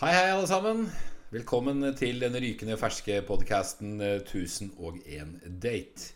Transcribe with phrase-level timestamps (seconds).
[0.00, 0.86] Hei, hei, alle sammen.
[1.28, 6.06] Velkommen til den rykende ferske podkasten 1001 date.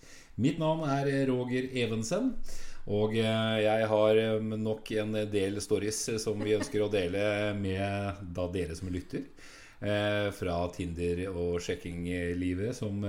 [0.41, 2.31] Mitt navn er Roger Evensen.
[2.89, 7.27] Og eh, jeg har eh, nok en del stories som vi ønsker å dele
[7.59, 9.29] med da dere som lytter.
[9.85, 13.05] Eh, fra Tinder og sjekkinglivet som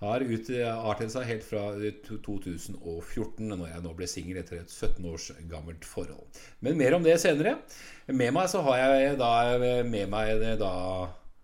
[0.00, 5.28] har utartet seg helt fra 2014, når jeg nå ble singel etter et 17 års
[5.50, 6.40] gammelt forhold.
[6.64, 7.58] Men mer om det senere.
[8.08, 9.32] Med meg så har jeg da
[9.84, 10.74] med meg da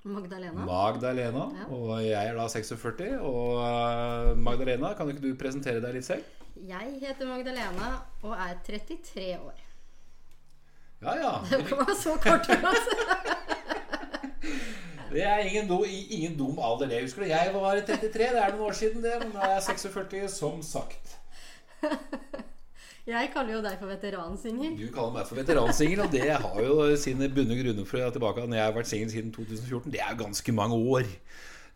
[0.07, 0.65] Magdalena.
[0.65, 1.67] Magdalena ja.
[1.75, 3.19] Og jeg er da 46.
[3.27, 6.25] Og Magdalena, kan ikke du presentere deg litt selv?
[6.57, 7.89] Jeg heter Magdalena
[8.23, 9.59] og er 33 år.
[11.03, 11.33] Ja, ja.
[11.51, 12.49] Det var så kort.
[15.17, 17.05] det er ingen, do, ingen dum alder, det.
[17.07, 17.31] Husker du?
[17.33, 19.17] Jeg var 33, det er noen år siden, det.
[19.23, 21.17] Men nå er jeg 46, som sagt.
[23.07, 24.73] Jeg kaller jo deg for veteransingel.
[24.75, 28.43] Du kaller meg for veteransingel, og det har jo sine bunne grunner for at tilbake
[28.43, 29.93] når jeg har vært singel siden 2014.
[29.95, 31.13] Det er ganske mange år.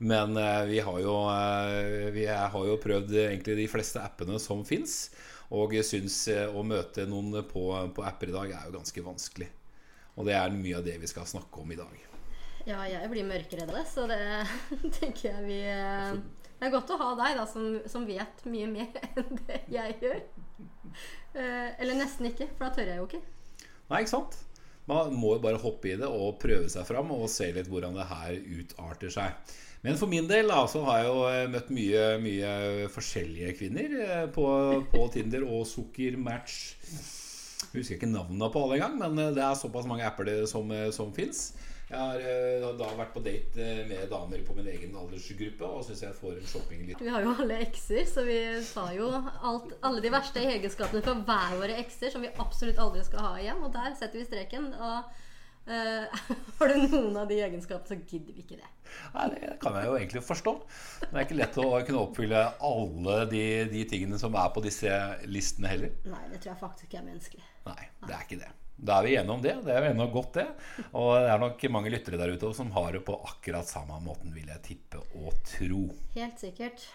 [0.00, 4.66] Men uh, vi, har jo, uh, vi har jo prøvd egentlig de fleste appene som
[4.66, 4.98] fins.
[5.54, 9.52] Og syns uh, å møte noen på, på, apper i dag er jo ganske vanskelig.
[10.18, 12.09] Og det er mye av det vi skal snakke om i dag.
[12.68, 14.20] Ja, jeg blir mørkeredd, så det
[14.98, 19.00] tenker jeg vi Det er godt å ha deg, da, som, som vet mye mer
[19.16, 20.20] enn det jeg gjør.
[21.38, 23.22] eller nesten ikke, for da tør jeg jo ikke.
[23.90, 24.38] Nei, ikke sant?
[24.90, 27.96] Man må jo bare hoppe i det og prøve seg fram og se litt hvordan
[27.98, 29.56] det her utarter seg.
[29.84, 33.94] Men for min del da, så har jeg jo eh, møtt mye, mye forskjellige kvinner
[34.04, 34.44] eh, på,
[34.92, 36.58] på Tinder og Sukkermatch.
[37.70, 40.68] Jeg husker ikke navnene på alle engang, men eh, det er såpass mange apper som,
[40.92, 41.54] som fins.
[41.90, 46.18] Jeg har da vært på date med damer på min egen aldersgruppe og syns jeg
[46.20, 47.00] får en shopping litt.
[47.02, 48.38] Vi har jo alle ekser, så vi
[48.68, 53.02] tar jo alt, alle de verste egenskapene fra hver våre ekser som vi absolutt aldri
[53.08, 53.64] skal ha igjen.
[53.66, 54.70] Og der setter vi streken.
[54.78, 55.26] Og
[55.70, 56.08] Uh,
[56.58, 58.70] har du noen av de egenskapene, så gidder vi ikke det.
[59.14, 60.54] Nei, Det kan jeg jo egentlig forstå.
[61.04, 64.96] Det er ikke lett å kunne oppfylle alle de, de tingene som er på disse
[65.30, 65.92] listene heller.
[66.10, 67.46] Nei, det tror jeg faktisk ikke er menneskelig.
[67.68, 68.50] Nei, det er ikke det.
[68.80, 69.56] Da er vi enige om det.
[69.66, 70.46] Det er jo ennå godt, det.
[70.96, 74.32] Og det er nok mange lyttere der ute som har det på akkurat samme måten,
[74.34, 75.84] vil jeg tippe og tro.
[76.16, 76.88] Helt sikkert.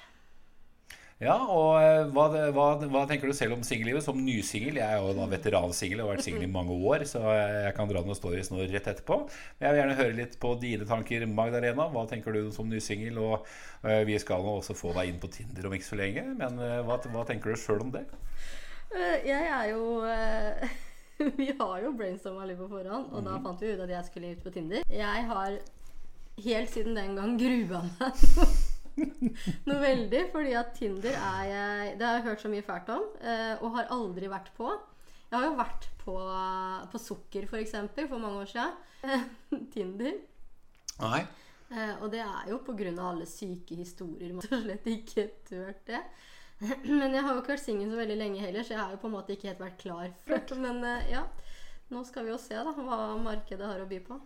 [1.24, 4.82] Ja, og eh, hva, hva, hva, tenker du selv om singellivet som nysingel?
[4.82, 7.88] Jeg er jo da veteransingel og har vært singel i mange år, så jeg kan
[7.88, 9.22] dra noen stories nå rett etterpå.
[9.56, 11.88] Men jeg vil gjerne høre litt på dine tanker, Magdalena.
[11.94, 13.22] Hva tenker du som nysingel?
[13.24, 16.26] Og uh, vi skal nå også få deg inn på Tinder om ikke så lenge,
[16.36, 18.04] men uh, hva, hva, tenker du sjøl om det?
[19.26, 20.04] Jeg er jo
[21.40, 23.26] Vi har jo brainstorma litt på forhånd, og mm.
[23.26, 23.44] da mhm.
[23.48, 24.86] fant vi ut at jeg skulle ut på Tinder.
[24.92, 25.60] Jeg har
[26.46, 28.24] helt siden den gang grua meg
[28.96, 30.26] noe veldig.
[30.34, 33.74] Fordi at Tinder er jeg Det har jeg hørt så mye fælt om, eh, og
[33.78, 34.70] har aldri vært på.
[35.32, 36.16] Jeg har jo vært på,
[36.92, 39.66] på Sukker, for eksempel, for mange år siden.
[39.74, 40.14] Tinder.
[41.02, 41.26] Nei.
[41.74, 42.94] Eh, og det er jo pga.
[43.10, 44.34] alle syke historier.
[44.34, 46.02] Man har slett ikke turt det.
[47.00, 49.02] Men jeg har jo ikke vært singel så veldig lenge heller, så jeg har jo
[49.02, 50.62] på en måte ikke helt vært klar for det.
[50.66, 51.26] Men eh, ja,
[51.94, 54.22] nå skal vi jo se da hva markedet har å by på.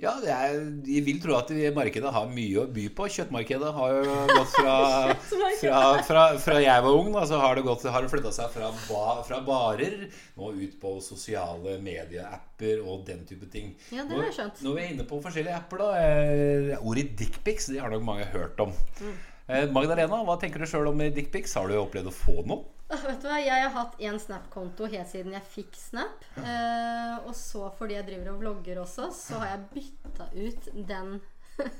[0.00, 0.54] Ja, er,
[0.88, 3.04] jeg vil tro at markedet har mye å by på.
[3.12, 4.76] Kjøttmarkedet har jo gått fra
[5.60, 8.48] Fra, fra, fra jeg var ung, da, så har det, gått, har det flytta seg
[8.54, 10.06] fra, ba, fra, barer
[10.38, 13.74] nå ut på sosiale medieapper og den type ting.
[13.92, 14.62] Ja, det har jeg skjønt.
[14.64, 18.24] Når vi er inne på forskjellige apper, da eh, Ordet dickpics det har nok mange
[18.32, 18.72] hørt om.
[19.02, 19.18] Mm.
[19.50, 21.56] Eh, Magdalena, hva tenker du sjøl om dickpics?
[21.58, 22.76] Har du opplevd å få noe?
[22.90, 26.22] vet du hva, Jeg har hatt én Snap-konto helt siden jeg fikk Snap.
[26.38, 31.16] Eh, og så fordi jeg driver og vlogger også, så har jeg bytta ut den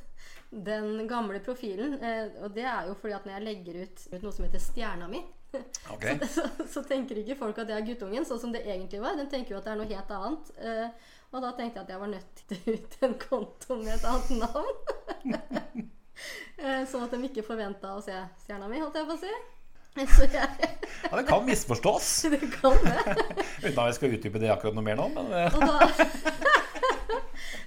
[0.70, 1.94] den gamle profilen.
[2.02, 4.64] Eh, og det er jo fordi at når jeg legger ut, ut noe som heter
[4.64, 5.22] Stjerna mi,
[5.94, 6.18] okay.
[6.26, 9.18] så, så, så, tenker ikke folk at jeg er guttungen, sånn som det egentlig var.
[9.18, 10.52] Den tenker jo at det er noe helt annet.
[10.58, 13.94] Eh, og da tenkte jeg at jeg var nødt til å ut en konto med
[13.94, 15.90] et annet navn.
[16.90, 19.32] sånn at de ikke forventa å se stjerna mi, holdt jeg på å si.
[20.32, 22.22] ja, det kan misforstås.
[22.30, 23.16] Det kan det.
[23.62, 25.08] Uten at jeg skal utdype det akkurat noe mer nå.
[25.16, 25.32] Men...
[25.34, 25.56] Eh.
[25.56, 27.16] og, da,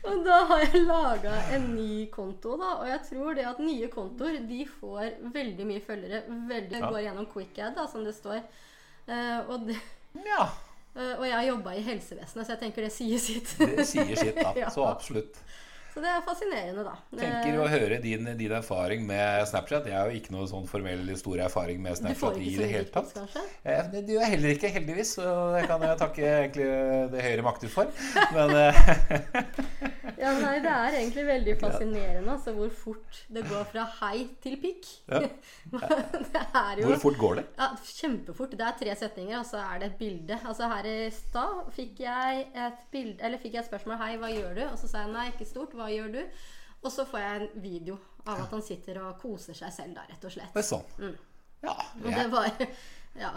[0.09, 2.77] og da har jeg laga en ny konto, da.
[2.79, 6.23] Og jeg tror det at nye kontoer de får veldig mye følgere.
[6.49, 6.85] Veldig ja.
[6.87, 8.39] Går gjennom QuickAd, som det står.
[9.03, 9.75] Uh, og, det,
[10.23, 10.47] ja.
[10.95, 13.51] uh, og jeg har jobba i helsevesenet, så jeg tenker det sier sitt.
[13.59, 14.71] det sier sitt, da.
[14.71, 15.43] Så absolutt.
[15.93, 16.93] Så det er fascinerende, da.
[17.13, 19.85] Tenker å høre din, din, erfaring med Snapchat.
[19.91, 23.13] Jeg har jo ikke noe sånn formell stor erfaring med Snapchat i det hele tatt.
[23.93, 25.15] Det gjør jeg heller ikke, heldigvis.
[25.19, 26.69] Så det kan jeg takke egentlig
[27.13, 27.93] det høyere makter for.
[28.35, 33.83] Men eh, Ja, nei, Det er egentlig veldig fascinerende altså, hvor fort det går fra
[33.99, 34.87] hei til pikk.
[35.11, 35.19] Ja.
[35.73, 37.45] det er jo Hvor fort går det?
[37.59, 37.67] ja,
[37.99, 38.55] Kjempefort.
[38.57, 40.39] Det er tre setninger, og så er det et bilde.
[40.47, 44.31] Altså Her i stad fikk jeg et bilde Eller fikk jeg et spørsmål Hei, hva
[44.31, 44.63] gjør du?
[44.69, 45.75] Og så sa jeg nei, ikke stort.
[45.77, 46.21] Hva gjør du?
[46.83, 47.97] Og så får jeg en video
[48.27, 50.51] av at han sitter og koser seg selv, da, rett og slett.
[50.55, 51.13] Det er sånn.
[51.63, 52.49] Ja, Og det jeg, var
[53.19, 53.33] Ja.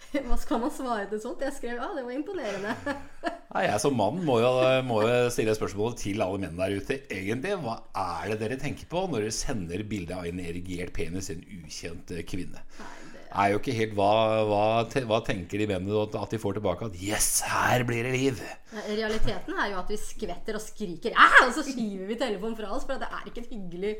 [0.26, 1.42] Hva skal man svare til sånt?
[1.44, 2.74] Jeg skrev ja, det var imponerende.
[3.54, 4.50] Nei, jeg som mann må jo,
[4.86, 7.00] må jo stille spørsmålet til alle menn der ute.
[7.10, 11.30] Egentlig, hva er det dere tenker på når dere sender bilde av en erigert penis
[11.30, 12.62] til en ukjent kvinne?
[12.78, 12.99] Nei,
[13.30, 14.10] er jo ikke helt hva,
[14.48, 16.86] hva, te- hva tenker de mennene at de får tilbake?
[16.90, 18.42] At 'yes, her blir det liv'.
[18.70, 21.14] Realiteten er jo at vi skvetter og skriker!
[21.44, 23.96] Og så skyver vi telefonen fra oss, for det er ikke et hyggelig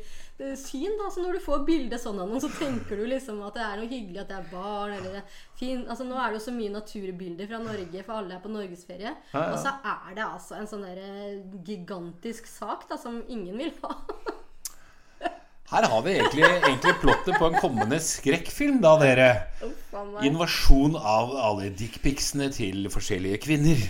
[0.57, 0.95] syn.
[0.99, 3.63] da Så Når du får bilde sånn av noen, så tenker du liksom at det
[3.65, 4.93] er noe hyggelig at det er barn.
[4.95, 5.85] Eller det er fin.
[5.87, 9.15] Altså Nå er det jo så mye naturbilder fra Norge, for alle er på norgesferie.
[9.33, 9.51] Ja, ja.
[9.51, 13.73] Og så er det altså en sånn der eh, gigantisk sak da som ingen vil
[13.83, 13.95] ha.
[15.71, 19.27] Her har vi egentlig, egentlig plottet på en kommende skrekkfilm, da, dere.
[20.27, 23.85] Invasjon av alle dickpicsene til forskjellige kvinner.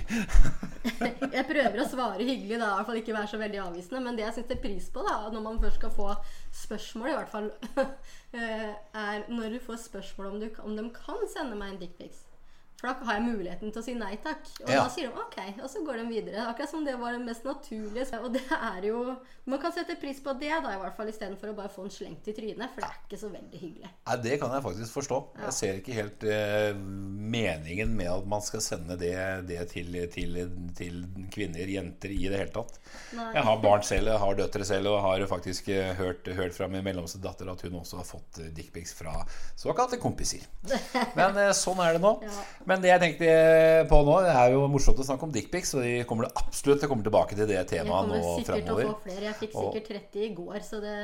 [1.37, 4.03] Jeg prøver å svare hyggelig, da, i hvert fall ikke være så veldig avvisende.
[4.05, 6.09] Men det jeg setter pris på, da, når man først skal få
[6.61, 7.49] spørsmål, i hvert fall,
[8.37, 8.67] eh,
[9.01, 12.27] er når du får spørsmål om, du, om de kan sende meg en dickpics.
[12.81, 14.41] For da har jeg muligheten til å si nei takk.
[14.63, 14.83] Og Ja.
[14.83, 16.47] da sier de ok, og så går de videre.
[16.49, 18.19] Akkurat som det var det mest naturlige.
[18.23, 19.03] Og det er jo
[19.47, 21.89] Man kan sette pris på det, da, i hvert fall, istedenfor å bare få en
[21.89, 22.69] slengt i trynet.
[22.75, 23.89] For det er ikke så veldig hyggelig.
[24.07, 25.17] Nei, Det kan jeg faktisk forstå.
[25.41, 29.15] Jeg ser ikke helt eh, meningen med at man skal sende det,
[29.49, 30.37] det til, til,
[30.77, 30.99] til
[31.33, 32.77] kvinner, jenter, i det hele tatt.
[33.17, 33.27] Nei.
[33.33, 36.69] Jeg har barn selv, jeg har døtre selv, og har faktisk eh, hørt, hørt fra
[36.71, 39.23] min mellomste datter at hun også har fått eh, dickpics fra
[39.59, 40.45] såkalte kompiser.
[41.17, 42.13] Men eh, sånn er det nå.
[42.25, 42.45] Ja.
[42.71, 43.31] Men det jeg tenkte
[43.91, 46.85] på nå, det er jo morsomt å snakke om dickpics, og de kommer det absolutt
[46.85, 48.87] å tilbake til det Jeg temaet kommer nå sikkert til å fremover.
[48.87, 49.25] få flere.
[49.27, 50.95] Jeg fikk sikkert 30 i går, så det,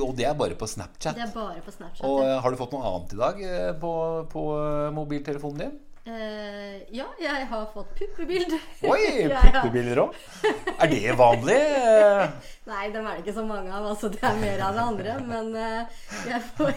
[0.00, 1.18] Og det er bare på Snapchat.
[1.18, 2.06] det er bare på Snapchat.
[2.08, 3.92] Og eh, har du fått noe annet i dag eh, på,
[4.32, 5.78] på eh, mobiltelefonen din?
[6.10, 8.58] Eh, ja, jeg har fått puppebilde.
[8.88, 9.28] Oi!
[9.54, 10.16] Puppebilder òg?
[10.80, 11.58] Er det vanlig?
[12.70, 13.86] Nei, dem er det ikke så mange av.
[13.92, 15.16] Altså, det er mer av det andre.
[15.28, 16.72] Men uh, jeg får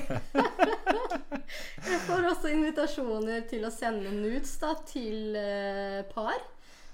[1.94, 6.38] Jeg får også invitasjoner til å sende nudes da, til uh, par.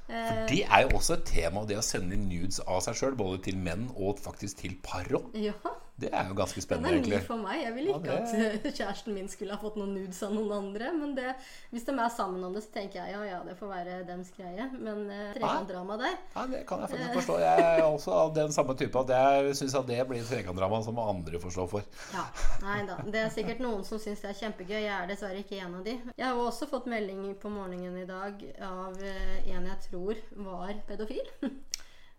[0.09, 3.43] For Det er jo også et tema, det å sende nudes av seg sjøl, både
[3.45, 5.35] til menn og faktisk til par òg.
[5.37, 5.53] ja,
[5.99, 7.11] Det er jo ganske spennende, egentlig.
[7.11, 7.61] den er ny for meg.
[7.63, 10.31] Jeg vil Ja, ikke det- at eh, kjæresten min skulle ha fått noen nudes av
[10.33, 10.91] noen andre.
[10.95, 11.35] Men det,
[11.73, 14.31] hvis de er sammen om det, så tenker jeg ja, ja, det får være dems
[14.37, 14.69] greie.
[14.79, 17.39] Men eh, trekantdrama der Ja, Det kan jeg faktisk forstå.
[17.39, 20.99] Jeg er også av den samme type at jeg syns at det blir trekantdrama som
[21.03, 21.83] andre får stå for.
[22.13, 22.25] Ja,
[22.63, 22.95] nei da.
[23.05, 24.79] Det er sikkert noen som syns det er kjempegøy.
[24.79, 25.97] Jeg er dessverre ikke en av de.
[26.17, 30.15] Jeg har også fått melding på morgenen i dag av eh, en jeg tror
[30.47, 31.27] var pedofil.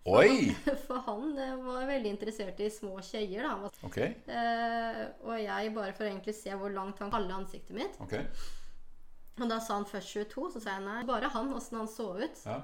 [0.09, 0.55] Oi!
[0.87, 3.45] For han eh, var veldig interessert i små kjeier.
[3.45, 3.71] da.
[3.85, 4.15] Okay.
[4.33, 8.25] Eh, og jeg, bare for å egentlig se hvor langt han kalte ansiktet mitt Okay.
[9.41, 11.03] Og da sa han først 22, så sa jeg nei.
[11.09, 12.41] Bare han, åssen han så ut.
[12.47, 12.61] ja.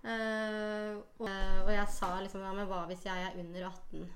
[0.00, 4.06] Eh, og, og jeg sa liksom ja, men hva hvis jeg er under 18?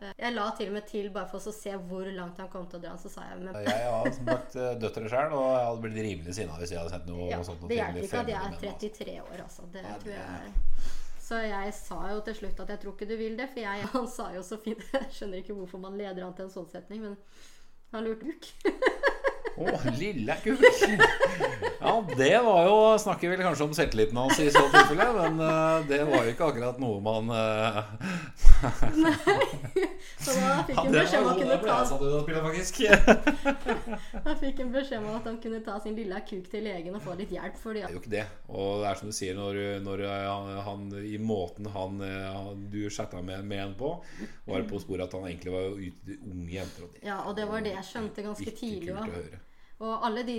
[0.00, 2.64] Eh, jeg la til og med til bare for å se hvor langt han kom
[2.72, 2.94] til å dra.
[3.00, 6.00] Så sa jeg men Jeg har som sagt eh, døtre sjøl, og jeg hadde blitt
[6.08, 7.64] rimelig sinna hvis jeg hadde sendt noe Ja, sånt.
[7.68, 8.92] det hjelper ikke at jeg er fremmede menn, altså.
[9.04, 9.68] 33 år, altså.
[9.76, 13.08] Det Ja, tror jeg jeg Så jeg sa jo til slutt at jeg tror ikke
[13.08, 15.96] du vil det, for jeg, han sa jo så fint Jeg skjønner ikke hvorfor man
[16.00, 17.16] leder han til en sånn setning, men
[17.94, 18.52] han lurte buk.
[19.54, 20.62] Å, lille kuk!
[21.84, 25.84] Ja, det var jo Snakker vel kanskje om selvtilliten hans i så tilfelle, men uh,
[25.88, 27.28] det var jo ikke akkurat noe man
[28.98, 29.14] Nei!
[30.24, 31.74] Så da fikk han ja, beskjed om da kunne ta.
[34.24, 37.04] Han fikk en beskjed om at han kunne ta sin lille kuk til legen og
[37.04, 37.58] få litt hjelp.
[37.60, 38.24] Fordi Det er jo ikke det.
[38.48, 42.80] Og det er som du sier, når, når han, han i måten han, han du
[42.88, 43.94] chatta med, med en på,
[44.48, 46.86] var det på sporet at han egentlig var ute unge jenter.
[46.86, 49.43] Og det Ja, og det var det jeg skjønte ganske tidlig å høre.
[49.82, 50.36] Og alle de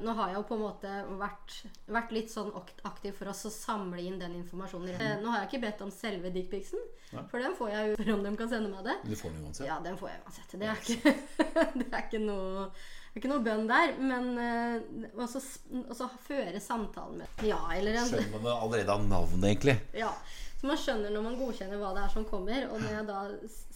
[0.00, 1.56] Nå har jeg jo på en måte vært,
[1.90, 2.48] vært litt sånn
[2.88, 4.94] aktiv for oss å samle inn den informasjonen.
[4.96, 5.24] Mm.
[5.24, 6.80] Nå har jeg ikke bedt om selve dickpicsen,
[7.28, 8.96] for den får jeg jo for om de kan sende meg det.
[9.04, 9.68] Du får den uansett.
[9.68, 10.56] Ja, den får jeg uansett.
[10.56, 11.14] Det er ikke,
[11.82, 12.70] det er ikke noe
[13.10, 15.40] det er ikke noe bønn der, men eh, også,
[15.80, 19.74] også føre samtalen med Ja, eller en Skjønner man det allerede av navnet, egentlig?
[19.98, 20.12] Ja.
[20.60, 22.66] Så man skjønner når man godkjenner hva det er som kommer.
[22.68, 23.20] Og når jeg da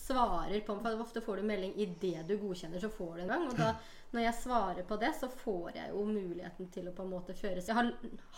[0.05, 3.47] svarer på For ofte får du melding idet du godkjenner, så får du en gang.
[3.49, 3.71] Og da,
[4.13, 7.35] når jeg svarer på det, så får jeg jo muligheten til å på en måte
[7.35, 7.89] føres jeg har,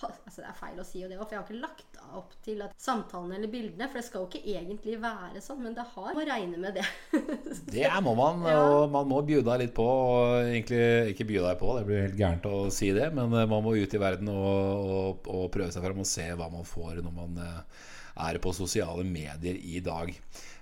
[0.00, 2.62] altså Det er feil å si jo det, for jeg har ikke lagt opp til
[2.64, 6.14] at samtalene eller bildene For det skal jo ikke egentlig være sånn, men det har
[6.16, 6.86] Må regne med det.
[7.76, 9.84] Det må man, og man må bjuda litt på.
[9.84, 13.50] Og egentlig ikke bjuda deg på, det blir helt gærent å si det, men eh,
[13.50, 16.66] man må ut i verden og, og, og prøve seg fram og se hva man
[16.68, 17.84] får når man eh,
[18.16, 20.12] er på sosiale medier i dag.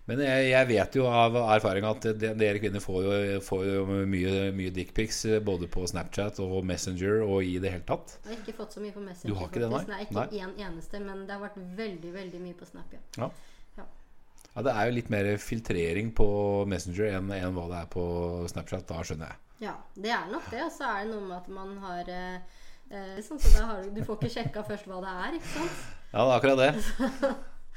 [0.04, 3.12] Men jeg, jeg vet jo av erfaring at dere kvinner får jo,
[3.46, 7.86] får jo mye, mye dickpics eh, både på Snapchat og Messenger og i det hele
[7.88, 8.18] tatt.
[8.26, 9.32] Jeg har ikke fått så mye på Messenger.
[9.32, 9.82] Du har ikke det, nei?
[9.88, 12.92] nei Ikke én en eneste, men det har vært veldig veldig mye på Snap.
[12.92, 13.02] ja.
[13.22, 13.30] Ja.
[13.80, 14.62] Ja.
[14.62, 16.28] Det er jo litt mer filtrering på
[16.70, 18.04] Messenger enn, enn hva det er på
[18.52, 18.84] Snapchat.
[18.90, 19.40] Da skjønner jeg.
[19.64, 20.62] Ja, det er nok det.
[20.66, 23.92] Og så er det noe med at man har eh, eh, sånn, så har du,
[23.96, 25.84] du får ikke sjekka først hva det er, ikke sant?
[26.14, 27.34] Ja, det er akkurat det.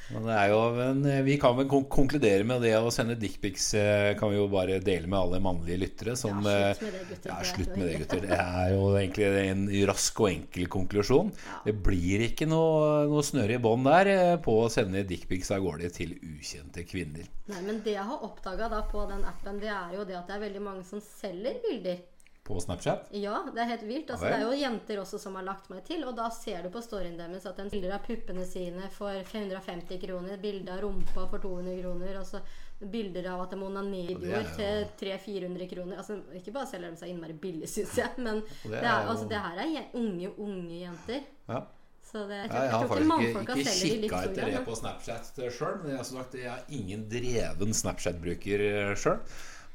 [0.08, 3.66] Men, det er jo, men eh, vi kan vel konkludere med det å sende dickpics
[3.76, 6.14] eh, kan vi jo bare dele med alle mannlige lyttere.
[6.16, 7.34] Som, Ja, eh, slutt med det, gutter.
[7.34, 8.22] Ja, slutt med det, gutter.
[8.24, 11.34] Det er jo egentlig en rask og enkel konklusjon.
[11.50, 11.60] Ja.
[11.66, 15.66] Det blir ikke noe, noe snøre i bånd der eh, på å sende dickpics av
[15.66, 17.28] gårde til ukjente kvinner.
[17.52, 20.38] Nei, men det jeg har oppdaga på den appen, det er jo det at det
[20.38, 22.00] er veldig mange som selger bilder.
[22.48, 23.10] På Snapchat.
[23.12, 24.12] Ja, det er helt vilt.
[24.14, 26.70] Altså, det er jo jenter også som har lagt meg til, og da ser du
[26.72, 31.26] på storyen deres at en bilder av puppene sine for 550 kroner, bilde av rumpa
[31.28, 32.40] for 200 kroner, og så
[32.80, 35.98] bilder av at de onanerer det er til 300-400 kroner.
[36.00, 39.12] Altså, ikke bare selger de seg innmari billig, syns jeg, men det det, er jo-
[39.16, 41.28] altså, det her er unge, unge jenter.
[41.50, 41.66] Ja.
[42.08, 44.60] Så det, jeg, tror, jeg jeg har tror ikke faktisk ikke, ikke kikka etter det
[44.64, 45.74] på Snapchat sjøl.
[45.82, 48.64] Men jeg, har sagt, jeg er ingen dreven Snapchat-bruker
[48.96, 49.18] sjøl.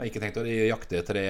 [0.03, 1.27] Jeg har ikke tenkt å jakte etter det,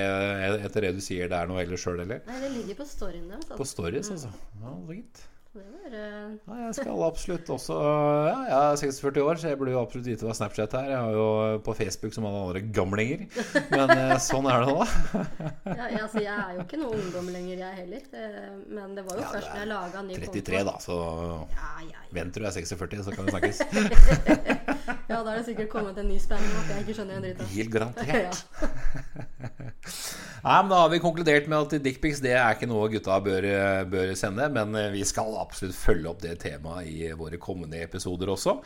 [0.65, 2.23] etter det du sier der nå heller sjøl heller.
[2.25, 3.45] Nei, det ligger på storyen deres.
[3.51, 3.69] På Altså.
[3.77, 4.33] stories, altså.
[4.63, 5.21] Ja, så gitt.
[5.53, 5.61] Det
[5.93, 9.83] eh, Ja, jeg skal absolutt også Ja, jeg er 46 år, så jeg burde jo
[9.83, 10.87] absolutt vite hva Snapchat er.
[10.95, 11.27] Jeg har jo
[11.67, 13.27] på Facebook som alle andre gamlinger.
[13.69, 14.79] Men eh, sånn er det nå.
[14.81, 18.09] ja, jeg- altså, jeg er jo ikke noe ungdom lenger, jeg heller.
[18.17, 20.97] Eh, Men det var jo Ja, først da jeg laga ny 33, da, så
[21.53, 22.09] Ja, ja, ja.
[22.17, 23.63] Vent til du er 46, så kan vi snakkes.
[25.13, 27.45] ja, da er det sikkert kommet en ny spenning at jeg ikke skjønner en dritt
[27.45, 27.53] av.
[27.53, 28.45] Helt garantert.
[30.43, 33.47] Nei, men Da har vi konkludert med at dickpics det er ikke noe gutta bør,
[33.93, 34.49] bør sende.
[34.55, 38.57] Men eh, vi skal absolutt følge opp det temaet i våre kommende episoder også.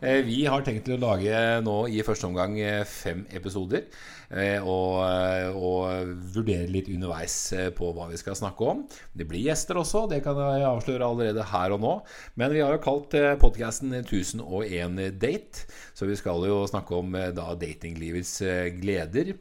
[0.00, 3.84] Eh, Vi har tenkt til å lage nå i første omgang eh, fem episoder.
[4.30, 8.84] Eh, Og, eh, og vurdere litt underveis eh, på hva vi skal snakke om.
[9.16, 11.94] Det blir gjester også, det kan jeg avsløre allerede her og nå.
[12.36, 15.66] Men vi har jo kalt podkasten 1001 date.
[15.96, 18.38] Så vi skal jo snakke om da datinglivets
[18.80, 19.34] gleder.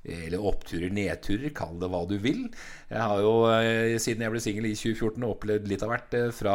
[0.00, 2.46] Eller oppturer, nedturer, kall det hva du vil.
[2.88, 6.30] Jeg har jo, eh, siden jeg ble singel i 2014, opplevd litt av hvert eh,
[6.32, 6.54] fra,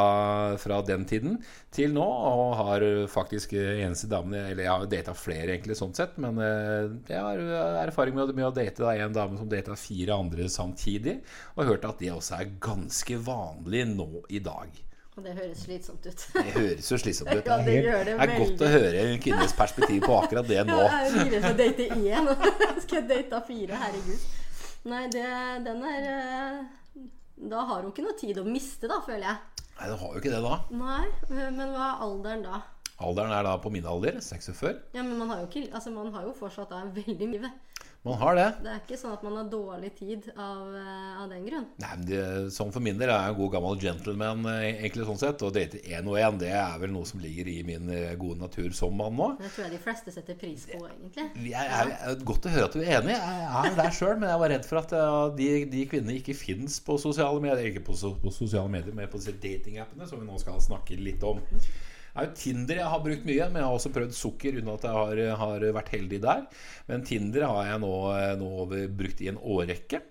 [0.61, 1.37] fra den tiden
[1.75, 2.05] til nå.
[2.05, 6.17] Og har faktisk eh, eneste damene Eller jeg har data flere, egentlig, sånn sett.
[6.21, 7.45] Men jeg har
[7.85, 11.19] erfaring med, med å date da, en dame som data fire andre samtidig.
[11.55, 14.84] Og hørt at det også er ganske vanlig nå i dag.
[15.15, 16.23] Og det høres slitsomt ut.
[16.35, 17.45] Det høres jo slitsomt ut.
[17.51, 18.67] Ja, det gjør det det er godt veldig.
[18.67, 20.79] å høre en kvinnes perspektiv på akkurat det nå.
[21.15, 22.27] Jeg er for å date én.
[22.83, 23.79] Skal jeg date fire?
[23.85, 24.25] Herregud.
[24.91, 25.25] Nei, det,
[25.65, 27.05] den er eh,
[27.55, 29.63] Da har hun ikke noe tid å miste, da, føler jeg.
[29.79, 30.57] Nei, det har jo ikke det da.
[30.83, 32.59] Nei, men hva er alderen da?
[33.03, 34.83] Alderen er da på min alder, 46.
[34.95, 37.49] Ja, men man har jo, ikke, altså, man har jo fortsatt da en veldig mye.
[38.05, 38.49] Man har det.
[38.61, 41.63] Det er ikke sånn at man har dårlig tid av, eh, av den grunn.
[41.81, 42.19] Nei, men det,
[42.53, 45.41] Sånn for min del er jeg en god gammel gentleman, eh, egentlig sånn sett.
[45.41, 48.37] Å date én og én, det er vel noe som ligger i min eh, gode
[48.43, 49.31] natur som mann nå.
[49.39, 51.49] Det tror jeg de fleste setter pris på, egentlig.
[51.49, 53.17] Jeg er, jeg, godt å høre at du er enig.
[53.17, 54.95] Jeg er der sjøl, men jeg var redd for at
[55.41, 57.71] de, de kvinnene ikke fins på sosiale medier.
[57.71, 61.25] Ikke på, på sosiale medier, men på disse datingappene, som vi nå skal snakke litt
[61.25, 61.41] om.
[62.15, 64.87] Er jo Tinder jeg har brukt mye, men jeg har også prøvd sukker uten at
[64.87, 66.45] jeg har, har vært heldig der.
[66.87, 67.95] Men Tinder har jeg nå,
[68.39, 68.51] nå
[68.95, 70.01] brukt i en årrekke.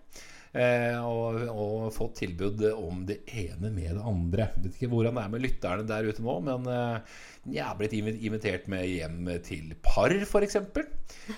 [0.54, 4.46] Eh, og, og fått tilbud om det ene med det andre.
[4.52, 7.16] Jeg vet ikke hvordan det er med lytterne der ute nå, men eh,
[7.52, 10.56] jeg har blitt invitert med hjem til par, f.eks.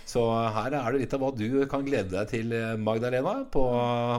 [0.06, 0.22] Så
[0.54, 3.44] her er det litt av hva du kan glede deg til, eh, Magdalena.
[3.50, 3.64] På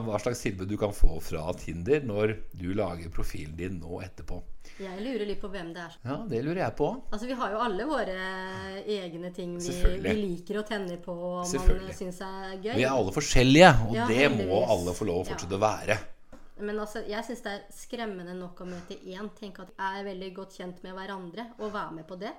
[0.08, 4.42] hva slags tilbud du kan få fra Tinder når du lager profilen din nå etterpå.
[4.78, 5.94] Jeg lurer litt på hvem det er.
[6.06, 6.90] Ja, det lurer jeg på.
[7.12, 8.18] Altså, Vi har jo alle våre
[8.86, 12.76] egne ting vi, vi liker å tenne på og man syns er gøy.
[12.76, 15.58] Vi er alle forskjellige, og Ja, det må alle få lov å fortsette Ja.
[15.58, 15.98] å være.
[16.60, 19.30] Men altså, jeg syns det er skremmende nok å møte én.
[19.38, 22.34] Tenk at vi er veldig godt kjent med hverandre og være med på det.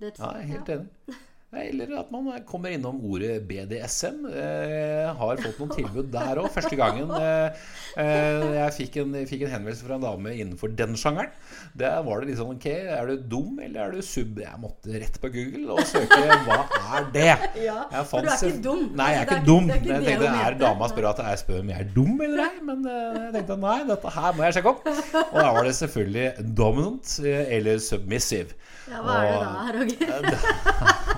[0.00, 1.18] det Ja, jeg er helt enig.
[1.52, 4.22] Eller at man kommer innom ordet BDSM.
[4.32, 6.46] Eh, har fått noen tilbud der òg.
[6.54, 7.58] Første gangen eh,
[8.00, 11.28] eh, jeg fikk en, fikk en henvendelse fra en dame innenfor den sjangeren.
[11.76, 14.40] Der var det litt sånn Ok, er du dum, eller er du sub?
[14.40, 16.58] Jeg måtte rett på Google og søke hva
[16.96, 17.28] er det?
[17.66, 18.82] Ja, Jeg for du er ikke dum.
[18.96, 19.68] Nei, jeg er Altså, ikke er dum.
[19.68, 22.44] er ikke jeg tenkte, er dama spør at jeg spør om jeg er dum eller
[22.48, 22.64] ei?
[22.72, 24.88] Men eh, jeg tenkte nei, dette her må jeg sjekke opp.
[25.28, 28.56] Og da var det selvfølgelig dominant eh, eller submissive.
[28.90, 31.10] Ja, hva er det da, Roger?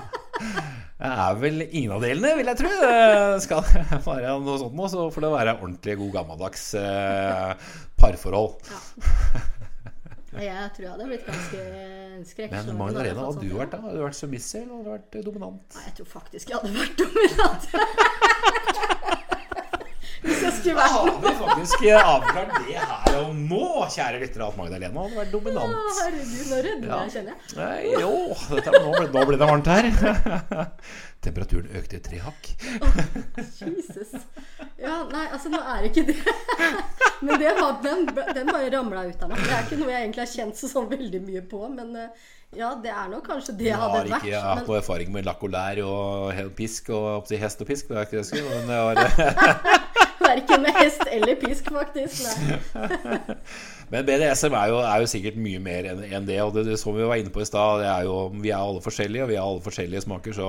[0.95, 2.69] Det er vel ingen av delene, vil jeg tro.
[2.71, 6.69] Det skal det være noe sånt nå, så får det være ordentlig god gammeldags
[7.99, 8.55] parforhold.
[8.63, 9.53] parforhold.
[10.35, 12.51] Jeg tror jeg hadde blitt ganske en skrekk.
[12.51, 13.79] Men hadde hva fått hadde du vært da?
[13.85, 15.77] Hadde du vært submissive eller hadde du vært eh, dominant?
[15.77, 17.69] Nei, jeg tror faktisk jeg hadde vært dominant.
[20.65, 23.61] Hvis jeg skulle Da Har vi faktisk eh, avklart det her og nå,
[23.95, 25.75] kjære lyttere, at Magdalena hadde vært Å, dominant?
[26.01, 26.99] herregud, nå rødmer Ja.
[27.05, 27.39] jeg, kjenner jeg.
[27.55, 28.11] Nei, jo,
[28.55, 29.89] dette, nå, ble, nå ble det varmt her.
[31.25, 32.49] Temperaturen økte tre hakk.
[33.57, 34.11] Jesus.
[34.77, 36.17] Ja, nei, altså nå er det ikke det.
[37.25, 38.03] Men det var, den,
[38.35, 39.41] den bare ramla ut av meg.
[39.41, 41.61] Det er ikke noe jeg egentlig har kjent så sånn veldig mye på.
[41.73, 42.27] Men eh,
[42.59, 44.27] ja, det er nok kanskje det Jeg hadde har vært.
[44.27, 47.89] ikke hatt noe erfaring med lakk og lær og pisk og hest og pisk.
[47.89, 52.25] Det er ikke det jeg skulle, men det har, verken med hest eller pisk, faktisk.
[53.91, 56.39] Men BDSM er jo, er jo sikkert mye mer enn en det.
[56.41, 57.83] Og det, det som vi var inne på i stad,
[58.41, 60.33] Vi er alle forskjellige, og vi har alle forskjellige smaker.
[60.33, 60.47] Så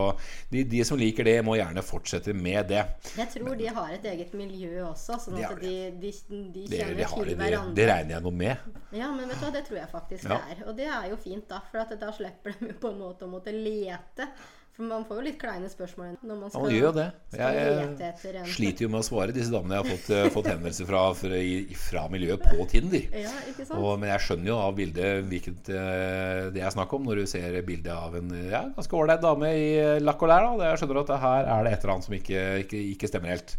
[0.52, 2.82] de, de som liker det, må gjerne fortsette med det.
[3.18, 6.12] Jeg tror de har et eget miljø også, sånn at de, de,
[6.54, 7.76] de kjenner det, til det, hverandre.
[7.76, 8.66] det regner jeg noe med.
[8.96, 10.38] Ja, men vet du hva, det tror jeg faktisk Ja.
[10.40, 10.64] det er.
[10.70, 11.60] Og det er jo fint, da.
[11.70, 14.30] For at da slipper de på en måte å måtte lete.
[14.76, 17.06] For man får jo litt kleine spørsmål når man skal, man gjør det.
[17.32, 20.88] Jeg, en sliter jo med å svare disse damene jeg har fått, eh, fått henvendelser
[20.90, 21.40] fra, fra,
[21.86, 23.06] fra miljøet på Tinder.
[23.26, 23.80] Ja, ikke sant?
[23.80, 27.30] Og, men jeg skjønner jo av bildet hvilket eh, det er snakk om, når du
[27.32, 30.44] ser bildet av en ja, ganske ålreit dame i eh, lakk og lær.
[30.60, 30.70] Da.
[30.70, 33.56] Jeg skjønner at her er det et eller annet som ikke, ikke, ikke stemmer helt.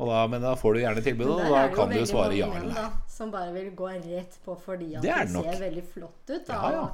[0.00, 2.72] Og da, men da får du gjerne tilbudet, og da kan du svare ja eller
[2.72, 2.86] nei.
[3.14, 6.46] Som bare vil gå rett på fordi at Det de det ser veldig flott ut.
[6.48, 6.86] Da, Ja, ja.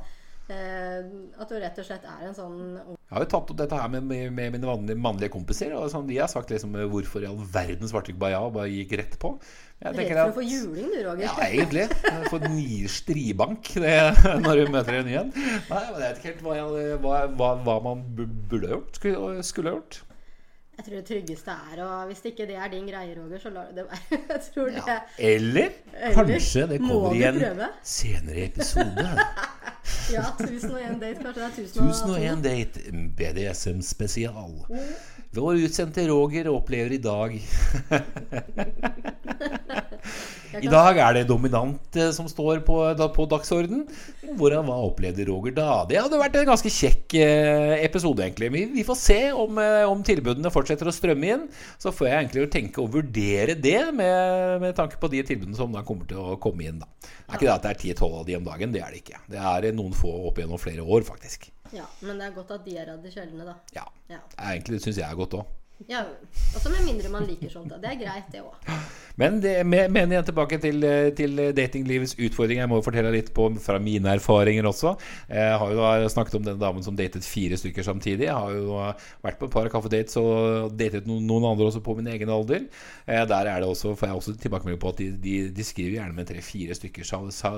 [0.53, 1.07] Eh,
[1.41, 3.91] at du rett og slett er en sånn Jeg har jo tatt opp dette her
[3.93, 5.73] med, med, med mine vanlige, mannlige kompiser.
[5.79, 8.55] Og sånn, de har sagt liksom hvorfor i all verden svarte ikke bare ja og
[8.59, 9.33] bare gikk rett på.
[9.81, 11.25] Jeg rett for for å få juling, du, Roger.
[11.25, 11.87] Ja, egentlig.
[12.29, 13.97] Få ni stribank det,
[14.45, 15.33] når du møter en ny en.
[15.33, 19.01] Nei, men jeg vet ikke helt hva, jeg, hva, hva, hva man burde gjort.
[19.01, 20.03] Skulle, skulle gjort.
[20.81, 23.59] Jeg tror det tryggeste er Og hvis ikke det er din greie, Roger, så du
[23.77, 24.21] det være.
[24.31, 24.99] Jeg tror det Ja.
[25.19, 29.09] Eller, Eller kanskje det kommer igjen senere i episode.
[30.13, 31.23] Ja, 1001 date.
[31.23, 31.89] Kanskje det er 1002.
[31.91, 32.81] 1001 Date
[33.17, 34.51] BDSM spesial.
[35.31, 37.37] Vår utsendte Roger opplever i dag
[40.59, 42.75] I dag er det dominant eh, som står på,
[43.15, 43.85] på dagsorden.
[44.35, 45.85] Hvordan, hva opplevde Roger da?
[45.87, 48.51] Det hadde vært en ganske kjekk eh, episode, egentlig.
[48.57, 51.47] Vi, vi får se om, eh, om tilbudene fortsetter å strømme inn.
[51.79, 55.71] Så får jeg egentlig tenke og vurdere det med, med tanke på de tilbudene som
[55.71, 56.83] da kommer til å komme inn.
[56.83, 56.91] Da.
[57.07, 59.05] Det er ikke det at det er 10-12 av de om dagen, det er det
[59.05, 59.23] ikke.
[59.31, 61.53] Det er noen få opp gjennom flere år, faktisk.
[61.73, 63.55] Ja, men det er godt at de er av de sjeldne, da.
[63.75, 64.19] Ja, Ja.
[64.39, 65.47] egentlig syns jeg er godt òg.
[65.89, 66.05] Ja.
[66.57, 67.73] Også med mindre man liker sånt.
[67.81, 68.73] Det er greit, det òg.
[69.21, 70.85] Men, det, mener men igjen tilbake til,
[71.19, 72.63] til datinglivets utfordringer.
[72.65, 74.95] Jeg må fortelle litt på, fra mine erfaringer også.
[75.29, 78.29] Jeg har jo snakket om den damen som datet fire stykker samtidig.
[78.29, 78.79] Jeg har jo
[79.25, 82.65] vært på et par kaffedates og datet noen, andre også på min egen alder.
[83.07, 85.99] Eh, Der er det også, får jeg også tilbakemelding på at de, de, de skriver
[85.99, 87.05] gjerne med tre-fire stykker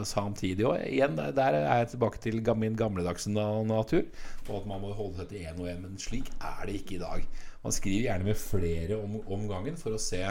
[0.08, 0.66] samtidig.
[0.66, 4.02] Og igjen, der, er jeg tilbake til min gamledagse na- natur.
[4.48, 5.80] Og at man må holde seg til én og én.
[5.85, 7.24] Men slik er det ikke i dag.
[7.62, 10.22] Man skriver gjerne med flere om, om gangen for å se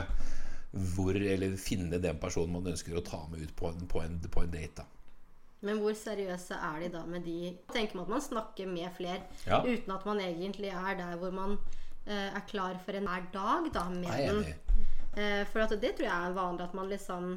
[0.71, 4.17] hvor, eller finne den personen man ønsker å ta med ut på en, på en,
[4.31, 4.83] på en date.
[4.83, 4.87] Da.
[5.67, 9.19] Men hvor seriøse er de da med de Tenker man at man snakker med flere
[9.45, 9.61] Ja.
[9.61, 11.57] uten at man egentlig er der hvor man
[12.07, 14.41] uh, er klar for en hver dag da med den?
[15.11, 17.33] Eh, for at det tror jeg er vanlig at man liksom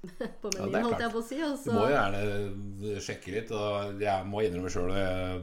[0.00, 1.38] På menyen, er holdt jeg på å si.
[1.64, 3.50] Du må jo gjerne sjekke litt.
[3.52, 4.94] Og jeg må innrømme sjøl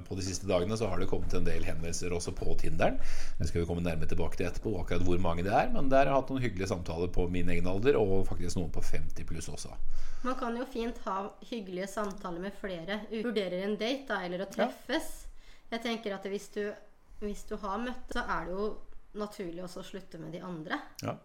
[0.08, 2.98] på de siste dagene så har det kommet en del henvendelser også på Tinderen.
[3.38, 5.70] Det skal vi komme nærmere tilbake til etterpå, akkurat hvor mange det er.
[5.76, 8.74] Men der har jeg hatt noen hyggelige samtaler på min egen alder, og faktisk noen
[8.74, 9.78] på 50 pluss også.
[10.26, 11.20] Man kan jo fint ha
[11.52, 13.04] hyggelige samtaler med flere.
[13.14, 15.14] Vurderer en date da, eller å treffes.
[15.70, 16.64] Jeg tenker at hvis du,
[17.22, 18.68] hvis du har møtt, så er det jo
[19.18, 20.80] naturlig også å slutte med de andre.
[21.04, 21.18] Ja.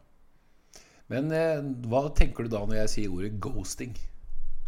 [1.12, 1.60] Men eh,
[1.92, 3.94] hva tenker du da når jeg sier ordet ghosting?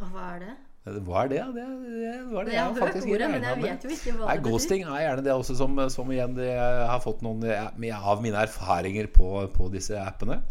[0.01, 0.55] Hva er det?
[0.85, 1.39] Hva er det?
[1.57, 2.53] Det, det, hva er det?
[2.53, 4.51] Jeg har hørt faktisk ordet, men jeg vet jo ikke hva Nei, det betyr.
[4.51, 8.43] Ghosting er gjerne det også som, som igjen det jeg har fått noen av mine
[8.43, 10.43] erfaringer på, på disse appene.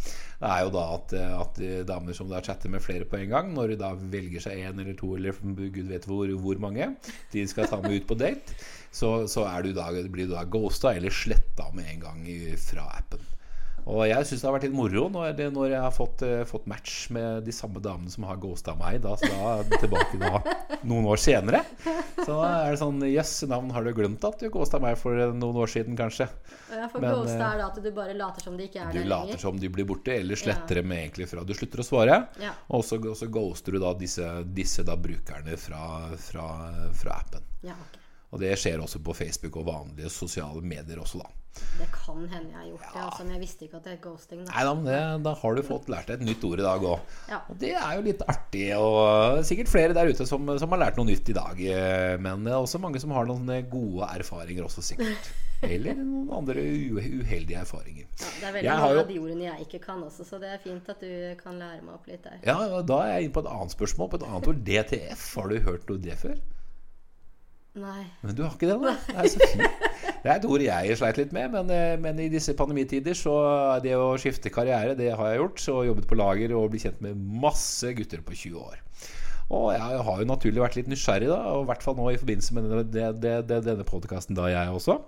[0.41, 3.53] Det er jo da at, at damer som da chatter med flere på en gang,
[3.53, 6.89] når de da velger seg en eller to eller gud vet hvor, hvor mange
[7.35, 8.57] de skal ta med ut på date,
[8.89, 12.25] så, så du da, blir du da ghosta eller sletta med en gang
[12.65, 13.21] fra appen.
[13.89, 16.43] Og jeg syns det har vært litt moro når, det, når jeg har fått, uh,
[16.47, 19.01] fått match med de samme damene som har ghosta meg.
[19.03, 20.39] Da, så da tilbake da
[20.87, 21.63] noen år senere.
[22.23, 25.17] Så da er det sånn Jøss, navn, har du glemt at du ghosta meg for
[25.19, 26.29] eh, noen år siden, kanskje?
[26.71, 28.93] Ja, for Men, ghost eh, er da at du bare later som de ikke er
[28.93, 29.43] Du der later lenger.
[29.43, 32.21] som de blir borte, eller sletter dem egentlig fra Du slutter å svare.
[32.43, 32.53] Ja.
[32.75, 35.83] Og så, ghoster du da disse, disse da brukerne fra,
[36.21, 36.47] fra,
[36.95, 37.51] fra appen.
[37.67, 38.02] Ja, ok.
[38.33, 41.29] Og det skjer også på Facebook og vanlige sosiale medier også, da.
[41.77, 43.99] Det kan hende jeg har gjort det, altså, men jeg visste ikke at det er
[44.01, 44.39] ghosting.
[44.41, 44.53] Da.
[44.55, 47.11] Nei da, det, da har du fått lært deg et nytt ord i dag òg.
[47.29, 47.39] Ja.
[47.53, 50.97] Og det er jo litt artig, og sikkert flere der ute som, som har lært
[50.97, 51.61] noe nytt i dag.
[51.61, 55.29] eh, Men det er også mange som har noen gode erfaringer også, sikkert.
[55.63, 56.65] Eller noen andre
[56.97, 58.09] uheldige erfaringer.
[58.17, 60.49] Ja, det er veldig mange jo- av de ordene jeg ikke kan også, så det
[60.55, 62.41] er fint at du kan lære meg opp litt der.
[62.49, 64.65] Ja, Da er jeg inne på et annet spørsmål, på et annet ord.
[64.67, 65.29] DTF.
[65.37, 66.35] Har du hørt noe det før?
[67.73, 68.03] Nei.
[68.21, 68.93] Men du har ikke det, da?
[69.07, 69.85] Det er så fint.
[70.23, 73.33] Det er et ord jeg sleit litt med, men, eh, men i disse pandemitider så
[73.83, 75.63] det å skifte karriere, det har jeg gjort.
[75.63, 78.77] Så jobbet på lager og blitt kjent med masse gutter på 20 år.
[79.53, 82.19] Og jeg har jo naturlig vært litt nysgjerrig, da, og i hvert fall nå i
[82.21, 83.09] forbindelse med denne,
[83.49, 84.99] det, denne podkasten, da jeg også.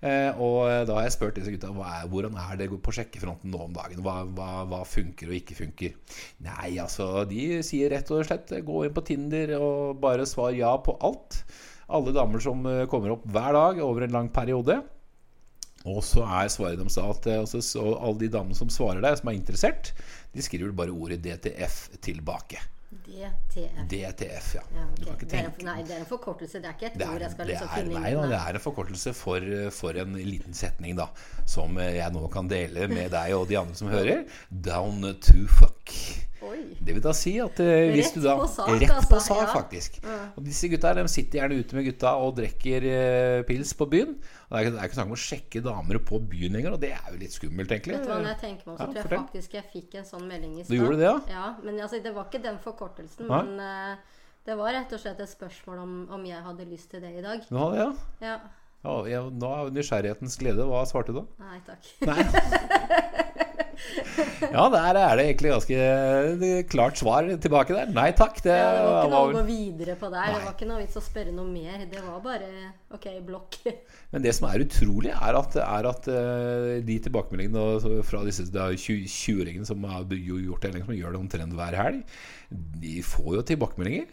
[0.00, 3.64] Eh, og da har jeg spurt disse gutta er, hvordan er det på sjekkefronten nå
[3.64, 4.02] om dagen.
[4.04, 5.96] Hva, hva, hva funker og ikke funker.
[6.44, 10.74] Nei, altså, de sier rett og slett gå inn på Tinder og bare svar ja
[10.84, 11.42] på alt.
[11.90, 14.80] Alle damer som eh, kommer opp hver dag over en lang periode.
[15.88, 19.16] Og så er svaret deres at eh, altså, så alle de damene som svarer deg,
[19.20, 19.94] som er interessert,
[20.34, 22.60] de skriver bare ordet DTF tilbake.
[22.90, 23.80] DTF.
[23.90, 24.62] DTF, ja.
[24.74, 26.58] Ja, ikke det, er, en- nei, det er en forkortelse.
[26.62, 28.32] Det er ikke et det er, ord jeg skal liksom finne nei, da, inn.
[28.34, 31.06] det er en forkortelse for, for en liten setning, da.
[31.48, 34.24] Som eh, jeg nå kan dele med deg og de andre som hører.
[34.50, 35.94] Down to fuck.
[36.46, 36.60] Oi.
[36.80, 39.40] Det vil da si at eh, hvis du da på sak, Rett på altså, sak,
[39.42, 39.48] ja.
[39.52, 39.98] faktisk.
[40.38, 44.14] Og disse gutta de sitter gjerne ute med gutta og drikker eh, pils på byen.
[44.48, 46.80] Og det er, det er ikke snakk om å sjekke damer på byen lenger, og
[46.82, 47.98] det er jo litt skummelt, egentlig.
[47.98, 49.26] Vet du hva, når jeg tenker meg om, så Ja, tror jeg fortell.
[49.26, 51.18] faktisk jeg fikk en sånn melding i Du gjorde det, ja?
[51.34, 53.28] Ja, men altså, det var ikke den forkortelsen.
[53.28, 53.42] Nei?
[53.50, 54.16] Men eh,
[54.48, 57.22] det var rett og slett et spørsmål om, om jeg hadde lyst til det i
[57.26, 57.44] dag.
[57.52, 57.90] Nå, ja.
[58.24, 58.38] Ja.
[58.80, 60.64] Ja, ja, nå er nysgjerrighetens glede.
[60.64, 61.26] Hva svarte du da?
[61.44, 61.84] Nei takk.
[62.08, 63.44] Nei.
[64.54, 67.90] Ja, der er det egentlig ganske eh, klart svar tilbake der.
[67.94, 68.40] Nei takk.
[68.44, 70.26] Det, Ja, det var ikke noe å gå videre på der.
[70.26, 70.34] Nei.
[70.34, 71.86] Det var ikke noe vits å spørre noe mer.
[71.90, 72.50] Det var bare
[72.96, 73.60] OK, blokk.
[74.12, 79.68] Men det som er utrolig, er at, er at eh, de tilbakemeldingene fra disse 20-åringene
[79.68, 82.16] som har gjort det som gjør det omtrent hver helg,
[82.82, 84.08] de får jo tilbakemeldinger.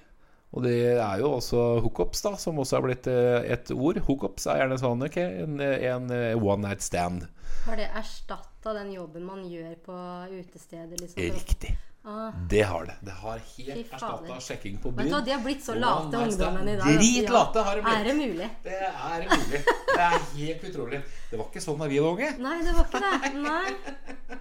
[0.55, 3.99] Og det er jo også hookups, da, som også har blitt eh, et ord.
[4.07, 7.27] Hookups er gjerne sånn ok, en, en eh, one night stand.
[7.65, 9.97] Har det erstatta den jobben man gjør på
[10.37, 11.01] utestedet?
[11.01, 11.75] Liksom, Riktig.
[12.07, 12.93] Ah, Det har det.
[13.03, 15.11] Det har helt erstatta sjekking på vet byen.
[15.17, 16.87] du de har blitt så late, ungdommene i dag.
[16.87, 16.99] altså.
[17.01, 17.97] Drit late har de blitt.
[17.97, 18.49] Er det mulig?
[18.63, 19.61] Det er mulig.
[19.91, 21.01] Det er helt utrolig.
[21.31, 22.29] Det var ikke sånn da vi var unge.
[22.47, 23.33] Nei, det var ikke det.
[23.49, 24.37] Nei.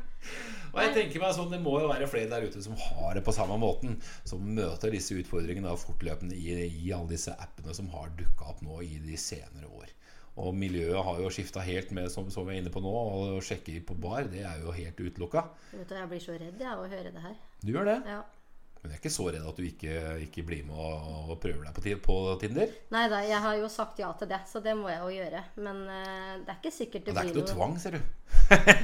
[0.76, 3.24] Og jeg tenker meg sånn, Det må jo være flere der ute som har det
[3.24, 3.98] på samme måten.
[4.28, 8.62] Som møter disse utfordringene da fortløpende i, i alle disse appene som har dukka opp
[8.62, 9.88] nå i de senere år.
[10.36, 12.90] Og miljøet har jo skifta helt med, som, som vi er inne på nå.
[12.92, 15.46] Å sjekke på bar, det er jo helt utelukka.
[15.72, 17.38] Jeg blir så redd jeg, av å høre det her.
[17.62, 18.00] Du gjør det.
[18.08, 18.22] Ja.
[18.86, 19.92] Men jeg er ikke så redd at du ikke,
[20.22, 22.74] ikke blir med og, og prøver deg på, på Tinder.
[22.94, 25.40] Nei da, jeg har jo sagt ja til det, så det må jeg jo gjøre.
[25.58, 27.96] Men uh, det er ikke sikkert det, blir noe det er ikke noe tvang, ser
[27.96, 28.04] du.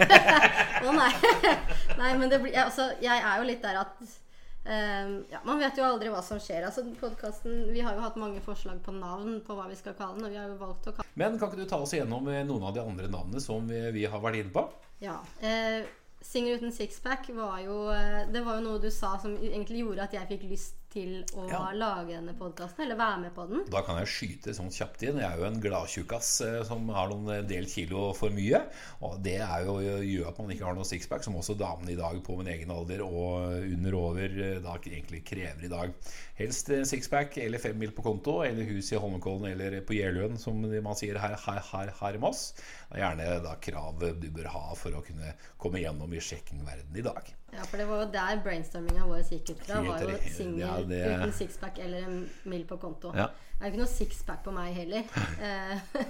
[0.90, 1.12] Å nei.
[2.00, 5.78] nei, men det blir altså, Jeg er jo litt der at um, ja, Man vet
[5.78, 6.66] jo aldri hva som skjer.
[6.66, 10.18] Altså, podcasten, Vi har jo hatt mange forslag på navn på hva vi skal kalle
[10.18, 12.26] den, og vi har jo valgt å kalle Men kan ikke du ta oss igjennom
[12.26, 14.66] eh, noen av de andre navnene som vi, vi har vært inne på?
[15.06, 15.20] Ja.
[15.38, 15.86] Eh,
[16.22, 20.06] Singer uten sixpack var jo eh, Det var jo noe du sa som egentlig gjorde
[20.06, 21.60] at jeg fikk lyst til å Ja.
[21.72, 23.64] lage denne podkasten, eller være med på den.
[23.72, 25.18] Da kan jeg skyte sånn kjapt inn.
[25.22, 28.60] Jeg er jo en gladtjukkas eh, som har noen eh, del kilo for mye.
[29.02, 31.98] Og det er jo, gjør at man ikke har noe sixpack, som også damene i
[31.98, 35.94] dag på min egen alder og under over eh, da egentlig krever i dag.
[36.38, 40.60] Helst sixpack eller fem mil på konto, eller hus i Holmenkollen eller på Jeløen, som
[40.60, 42.52] man sier her, her, her, her i Moss.
[42.90, 46.98] Det er gjerne da krav du bør ha for å kunne komme gjennom i sjekkingverdenen
[47.00, 47.32] i dag.
[47.52, 49.80] Ja, for det var jo der brainstorminga vår gikk ut fra.
[49.84, 53.12] Var jo singel Ja, det- uten sixpack eller en mil på konto.
[53.14, 53.26] Ja.
[53.58, 55.04] Det er jo ikke noe sixpack på meg heller.
[55.42, 56.04] Eh,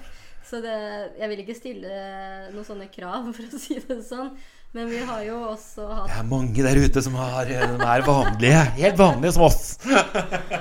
[0.49, 0.73] så det,
[1.19, 1.91] jeg vil ikke stille
[2.53, 4.33] noen sånne krav, for å si det sånn.
[4.73, 8.03] Men vi har jo også hatt Det er mange der ute som har, eh, er
[8.07, 8.63] vanlige.
[8.79, 9.79] Helt vanlige som oss.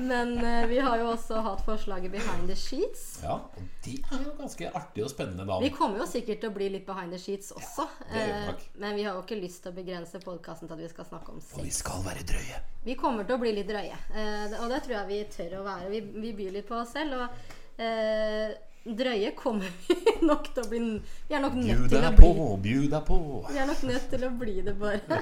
[0.00, 3.20] Men uh, vi har jo også hatt forslaget Behind the Sheets.
[3.24, 5.64] Ja, og de er jo ganske artige og spennende navn.
[5.64, 7.86] Vi kommer jo sikkert til å bli litt behind the sheets også.
[8.08, 10.82] Ja, vi eh, men vi har jo ikke lyst til å begrense podkasten til at
[10.82, 11.58] vi skal snakke om sex.
[11.58, 12.62] Og vi skal være drøye.
[12.86, 15.64] Vi kommer til å bli litt drøye, Uh, og det tror jeg vi tør å
[15.64, 15.90] være.
[15.92, 17.20] Vi, vi byr litt på oss selv.
[17.20, 19.96] Og drøye kommer vi
[20.30, 20.80] nok til å bli
[21.28, 23.18] Vi er nok nødt til å bli på, bjud deg på.
[23.50, 25.20] vi er nok nødt til å bli det, bare.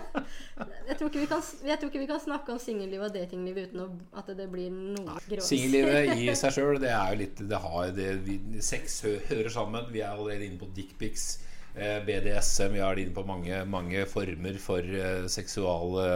[0.89, 3.61] Jeg tror ikke vi kan, jeg tror ikke vi kan snakke om singellivet og datingliv
[3.67, 5.51] uten at det blir noe grås.
[5.51, 9.91] Singellivet i seg sjøl, det er jo litt det har, det, vi, Sex hører sammen.
[9.93, 11.37] Vi er allerede inne på dickpics.
[11.79, 12.73] Eh, BDSM.
[12.75, 16.07] Vi er inne på mange, mange former for eh, seksuale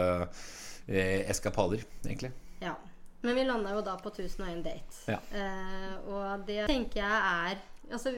[0.87, 2.33] eh, eskapader, egentlig.
[2.63, 2.75] Ja.
[3.23, 4.97] Men vi landa jo da på 1001 date.
[5.07, 5.19] Ja.
[5.31, 7.61] Eh, og det tenker jeg er
[7.93, 8.13] Altså,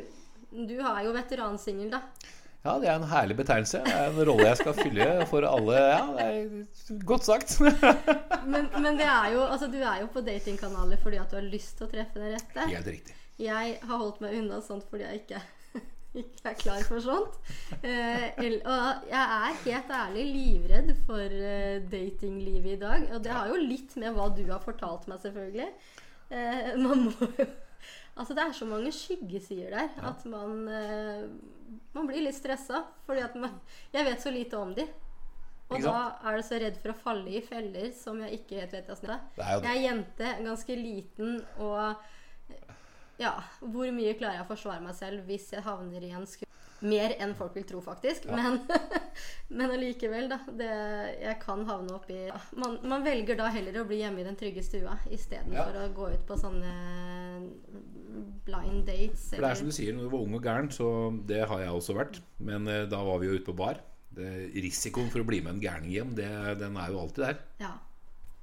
[0.54, 2.00] du har jo veteransingel, da.
[2.66, 3.82] Ja, det er en herlig betegnelse.
[3.86, 5.82] Det er en rolle jeg skal fylle for alle.
[5.82, 7.58] Ja, det er godt sagt.
[8.54, 11.46] Men, men det er jo, altså, du er jo på datingkanaler fordi at du har
[11.50, 12.66] lyst til å treffe den rette.
[12.70, 13.16] Helt riktig.
[13.42, 15.42] Jeg har holdt meg unna sånt fordi jeg ikke,
[16.22, 17.38] ikke er klar for sånt.
[17.82, 18.26] Eh,
[18.62, 23.06] og jeg er helt ærlig livredd for eh, datinglivet i dag.
[23.16, 25.70] Og det har jo litt med hva du har fortalt meg, selvfølgelig.
[26.32, 27.52] Eh, man må jo
[28.16, 30.62] Altså, det er så mange skyggesider der at man,
[31.92, 32.86] man blir litt stressa.
[33.04, 33.58] Fordi at man
[33.92, 34.86] Jeg vet så lite om de.
[35.68, 38.76] Og da er du så redd for å falle i feller som jeg ikke helt
[38.78, 39.64] vet åssen det er.
[39.66, 42.06] Jeg er jente, ganske liten, og
[43.22, 46.44] ja, hvor mye klarer jeg å forsvare meg selv hvis jeg havner i en skru...
[46.86, 48.26] Mer enn folk vil tro, faktisk.
[48.30, 48.60] Men,
[49.58, 50.42] men allikevel, da.
[50.60, 50.68] Det,
[51.22, 52.18] jeg kan havne oppi
[52.60, 55.86] man, man velger da heller å bli hjemme i den trygge stua istedenfor Ja.
[55.88, 56.74] å gå ut på sånne
[58.46, 59.30] blind dates.
[59.34, 60.88] For det er som du sier, når du var ung og gæren, så
[61.28, 62.22] det har jeg også vært.
[62.44, 63.82] Men eh, da var vi jo ute på bar.
[64.16, 64.30] Det,
[64.64, 66.30] risikoen for å bli med en gærning hjem, det,
[66.62, 67.42] den er jo alltid der.
[67.64, 67.74] Ja,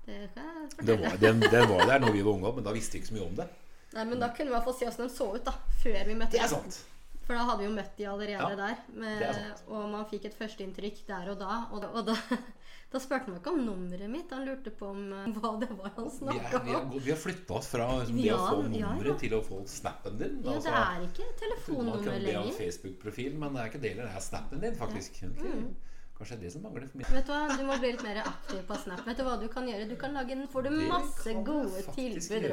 [0.09, 0.75] det kan jeg fortelle.
[0.75, 1.01] fortelle.
[1.07, 3.19] var, den, den var der når vi var unge men da visste vi ikke så
[3.21, 3.49] mye om det.
[3.93, 5.53] Nei, men da kunne vi i hvert fall se åssen de så ut da,
[5.83, 6.49] før vi møtte dem.
[6.49, 6.81] sant.
[7.23, 8.79] For da hadde vi jo møtt de allerede Ja, der.
[8.99, 11.59] Med, og man fikk et førsteinntrykk der og da.
[11.71, 12.17] Og, og da,
[12.93, 14.33] da spurte han ikke om nummeret mitt.
[14.35, 16.91] Han lurte på om eh, hva det var han snakka om.
[16.97, 19.17] vi, vi har flytta oss fra det Ja, å få nummeret ja.
[19.23, 20.41] til å få snappen din.
[20.43, 22.53] Ja, Altså, det er ikke man kan be om.
[22.59, 24.11] Facebook-profil, men det er ikke det heller.
[24.11, 25.23] Det er snappen din, faktisk.
[25.23, 25.73] Mm.
[26.19, 27.09] Kanskje det er det som mangler for meg.
[27.15, 29.07] Vet Du hva, du må bli litt mer aktiv på Snap.
[29.07, 29.87] Vet du hva du kan gjøre?
[29.91, 32.51] Du kan lage en, får du masse gode tilbud.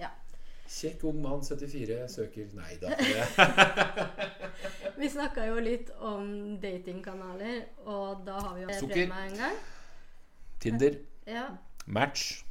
[0.00, 0.12] Ja.
[0.70, 2.94] Kjekk ung mann, 74, søker Nei da.
[5.00, 6.28] Vi snakka jo litt om
[6.62, 9.10] datingkanaler, og da har vi jo Sukker.
[9.10, 9.58] en gang.
[10.60, 10.94] Tinder,
[11.26, 11.48] Ja.
[11.86, 12.44] Match.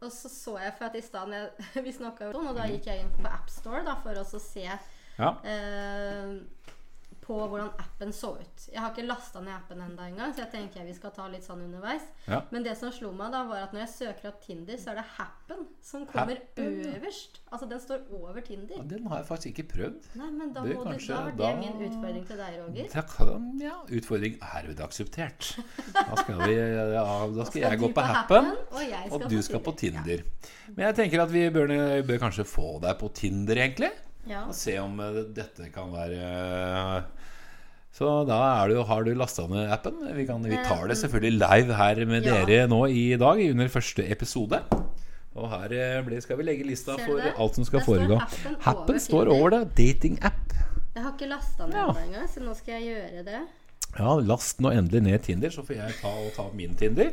[0.00, 1.32] Og så så jeg for at i stad
[1.84, 4.62] Vi snakka jo sånn, og da gikk jeg inn på AppStore da, for å se
[5.18, 5.34] Ja.
[5.44, 6.38] eh,
[7.30, 8.64] på hvordan appen så ut.
[8.72, 11.44] Jeg har ikke lasta ned appen enda engang, så jeg tenker vi skal ta litt
[11.46, 12.08] sånn underveis.
[12.26, 12.40] Ja.
[12.50, 14.98] Men det som slo meg, da var at når jeg søker opp Tinder, så er
[14.98, 17.38] det Happen som kommer Happen, øverst.
[17.54, 18.80] Altså den står over Tinder.
[18.80, 20.10] Ja, Den har jeg faktisk ikke prøvd.
[20.18, 22.90] Nei, men da, Det må du, da var det da- min utfordring til deg, Roger.
[22.96, 25.52] Da kan, ja, utfordring herved akseptert.
[25.94, 27.06] Da skal, vi, ja,
[27.38, 30.26] da skal jeg gå på Happen, og skal, og du skal på Tinder.
[30.74, 31.70] Men jeg tenker at vi bør,
[32.10, 33.92] bør kanskje få deg på Tinder, egentlig.
[34.28, 34.42] Ja.
[34.46, 36.20] Og se om eh, dette kan være
[38.00, 39.98] Så da er det har du lasta ned appen.
[40.16, 42.38] Vi, kan, vi tar det selvfølgelig live her med Ja.
[42.48, 44.62] dere nå i dag, under første episode.
[45.36, 48.16] Og her eh, skal vi legge lista for alt som skal foregå.
[48.18, 49.60] Happen Happen over står over det.
[49.76, 50.56] Dating-app.
[50.96, 51.92] Jeg har ikke lasta ned Ja.
[52.06, 53.42] engang, så nå skal jeg gjøre det.
[53.98, 57.12] Ja, last nå endelig ned Tinder, så får jeg ta og ta min Tinder.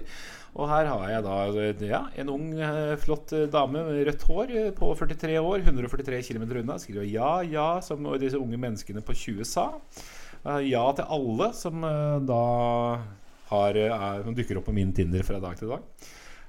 [0.58, 4.56] Og her har jeg da ja, en ung, eh, flott eh, dame med rødt hår
[4.56, 6.80] eh, på 43 år, 143 km unna.
[6.80, 9.67] Skriver ja, ja, som disse unge menneskene på 20 sa.
[10.48, 12.42] Eh, Ja til alle som eh, da
[13.52, 15.86] har, eh, er, som dukker opp på min Tinder fra dag til dag.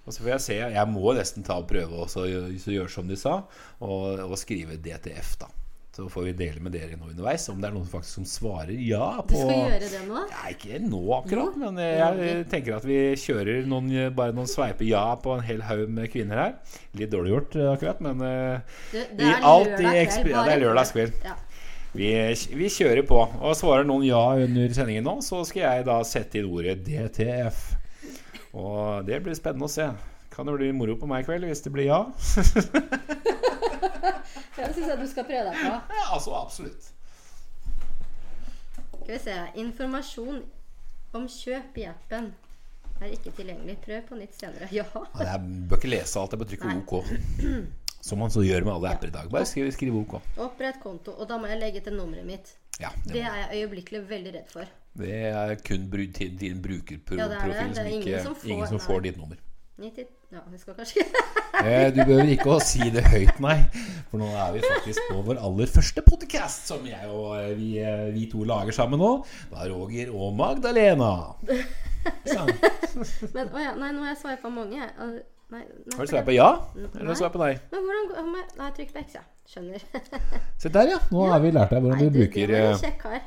[0.08, 3.16] Og så får jeg se, jeg må nesten ta og prøve å gjøre som de
[3.20, 3.42] sa,
[3.84, 5.50] og, og skrive DTF, da.
[5.98, 8.76] Så får vi dele med dere nå underveis om det er noen faktisk som svarer
[8.86, 10.20] ja På, Du skal gjøre det nå?
[10.30, 11.62] ja, ikke nå akkurat, Jo.
[11.64, 15.64] men jeg, jeg tenker at vi kjører noen, bare noen sveiper ja på en hel
[15.66, 16.54] haug med kvinner her.
[16.94, 21.12] Litt dårlig gjort eh, akkurat, men eh, det I er alt i kveld, det er.
[21.26, 21.34] Ja.
[21.96, 22.10] Vi,
[22.58, 23.18] vi kjører på.
[23.40, 27.62] Og svarer noen ja under sendingen nå, så skal jeg da sette inn ordet DTF.
[28.58, 29.88] Og det blir spennende å se.
[30.34, 32.02] Kan det bli moro på meg i kveld hvis det blir ja?
[34.58, 35.70] Det syns jeg du skal prøve deg på.
[35.94, 36.88] Ja, altså absolutt.
[38.98, 39.36] Skal vi se.
[39.62, 40.40] Informasjon
[41.16, 42.32] om kjøp i appen
[42.98, 43.78] er ikke tilgjengelig.
[43.84, 44.68] Prøv på nytt senere.
[44.74, 44.84] Ja.
[44.94, 46.80] Ja, Jeg bør ikke lese alt, jeg bør trykke Nei.
[46.82, 46.94] OK.
[48.00, 49.28] Som man så gjør med alle apper i dag.
[49.30, 50.18] Bare skriv, skriv OK.
[50.38, 51.12] Opprett konto.
[51.18, 52.54] Og da må jeg legge til nummeret mitt.
[52.78, 54.64] Ja, Det det, er jeg øyeblikkelig veldig redd for.
[54.98, 57.54] det er kun til din brukerprofil Ja, det er det.
[57.54, 59.36] Det er som ingen ikke som får- ingen som får ditt nummer.
[59.78, 61.04] 90, ja, vi skal kanskje
[61.64, 63.56] Eh, Du behøver ikke å si det høyt, nei.
[64.10, 67.78] For nå er vi faktisk på vår aller første podcast som jeg og eh, vi,
[67.82, 69.24] eh, vi to lager sammen nå.
[69.50, 71.10] Da er Roger og Magdalena.
[72.34, 72.52] Sånn.
[73.34, 74.86] Men å ja, nei, nå har jeg sveipa mange.
[75.48, 76.48] Nei, nei, Har du svart på ja?
[76.76, 76.88] Nei.
[77.00, 77.54] Eller svart på nei?
[77.72, 79.22] Men hvordan Nei, trykk på X, ja.
[79.48, 79.84] Skjønner.
[80.60, 80.98] Se der, ja.
[81.08, 82.98] Nå har vi lært deg hvordan Nei, du du, bruker Nei, var eh, en kjekk
[83.00, 83.22] kar.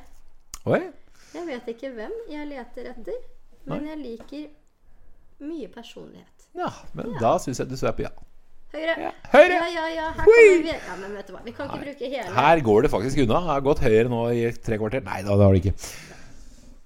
[0.70, 0.82] Oi.
[1.32, 3.22] Jeg vet ikke hvem jeg leter etter,
[3.72, 6.46] men jeg liker mye personlighet.
[6.60, 8.14] Ja, men da syns jeg du svarer på ja.
[8.72, 8.94] Høyre.
[9.04, 9.56] Ja, høyre.
[9.58, 10.08] Ja, ja, ja.
[10.16, 10.72] Her vi.
[10.72, 11.42] Ja, men vet du hva.
[11.44, 12.32] Vi kan ikke bruke hele.
[12.38, 13.42] Her går det faktisk unna.
[13.42, 15.04] Jeg har gått høyere nå i tre kvarter.
[15.08, 15.76] Nei da, det har det ikke.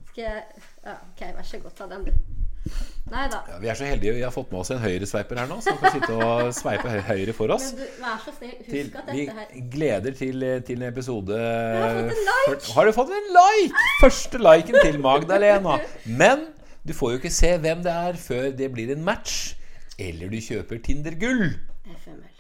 [0.10, 0.44] Skal jeg
[0.88, 1.76] ja, Ok, vær så god.
[1.78, 2.94] Ta den, du.
[3.12, 5.78] Ja, vi er så heldige vi har fått med oss en høyresveiper her nå, som
[5.78, 7.68] kan sitte og sveipe hø- høyre for oss.
[7.76, 10.88] Men du, vær så snill, husk Til, at vi dette her gleder til, til en
[10.90, 12.74] episode har fått en like!
[12.74, 13.84] Har du fått en like?
[14.02, 15.78] Første liken til Magdalena.
[16.10, 16.48] Men
[16.86, 19.54] du får jo ikke se hvem det er før det blir en match.
[20.02, 21.46] Eller du kjøper Tinder-gull.
[21.86, 22.32] FML.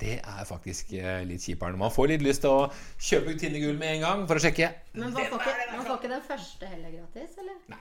[0.00, 1.76] Det er faktisk eh, litt kjipere.
[1.80, 2.68] Man får litt lyst til å
[3.00, 4.68] kjøpe Tinder-gull med en gang for å sjekke.
[4.94, 7.56] Men man får, ikke, man får ikke den første heller gratis, eller?
[7.72, 7.80] Nei.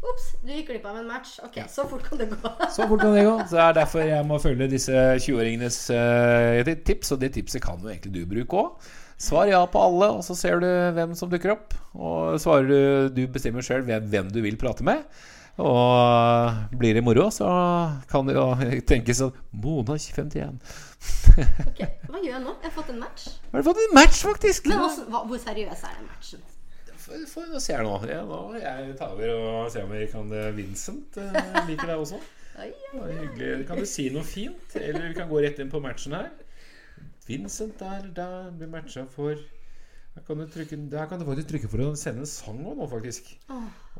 [0.00, 1.34] Ops, du gikk glipp av en match.
[1.44, 2.52] Ok, så fort kan det gå.
[2.74, 3.34] Så fort kan det gå.
[3.50, 7.82] Så det er derfor jeg må følge disse 20-åringenes uh, tips, og det tipset kan
[7.82, 8.88] jo egentlig du bruke òg.
[9.20, 11.76] Svar ja på alle, og så ser du hvem som dukker opp.
[11.92, 12.80] Og svarer du
[13.12, 15.04] Du bestemmer sjøl hvem, hvem du vil prate med.
[15.60, 17.50] Og blir det moro, så
[18.08, 18.46] kan det jo
[18.90, 20.56] tenkes at Mona 51
[21.66, 22.54] Ok, Hva gjør jeg nå?
[22.62, 23.26] Jeg har fått en match.
[23.50, 24.70] Har du fått en match, faktisk?
[24.72, 26.46] Men også, hva, hvor seriøs er den matchen?
[27.10, 27.94] Får får nå se her nå.
[28.06, 32.04] Ja, nå jeg tar over og ser om vi kan eh, Vincent eh, liker deg
[32.04, 32.20] også.
[32.60, 33.64] Hyggelig.
[33.66, 34.76] Kan du si noe fint?
[34.78, 36.30] Eller vi kan gå rett inn på matchen her.
[37.26, 41.68] Vincent der, der blir matcha for her kan, du trykke, der kan du faktisk trykke
[41.70, 43.30] for å sende en sang òg nå, faktisk.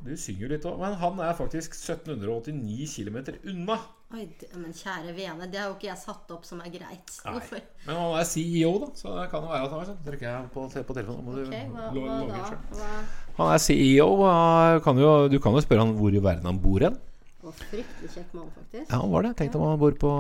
[0.03, 0.79] Du synger jo litt òg.
[0.83, 3.19] Men han er faktisk 1789 km
[3.53, 3.77] unna.
[4.15, 4.25] Oi,
[4.59, 7.13] men kjære vene, det har jo ikke jeg satt opp som er greit.
[7.25, 7.61] Nei.
[7.87, 10.01] Men han er CEO, da, så det kan jo være at han er sånn.
[10.09, 12.41] Trykker jeg på, på telefonen, må du Ok, hva, hva da?
[12.51, 12.81] selv.
[12.81, 12.91] Hva?
[13.39, 14.09] Han er CEO.
[14.27, 16.99] og Kan jo, du kan jo spørre han hvor i verden han bor hen.
[17.41, 18.85] Å, fryktelig kjekk mann, faktisk.
[18.91, 19.31] Ja, han var det.
[19.39, 20.11] Tenkte om han bor på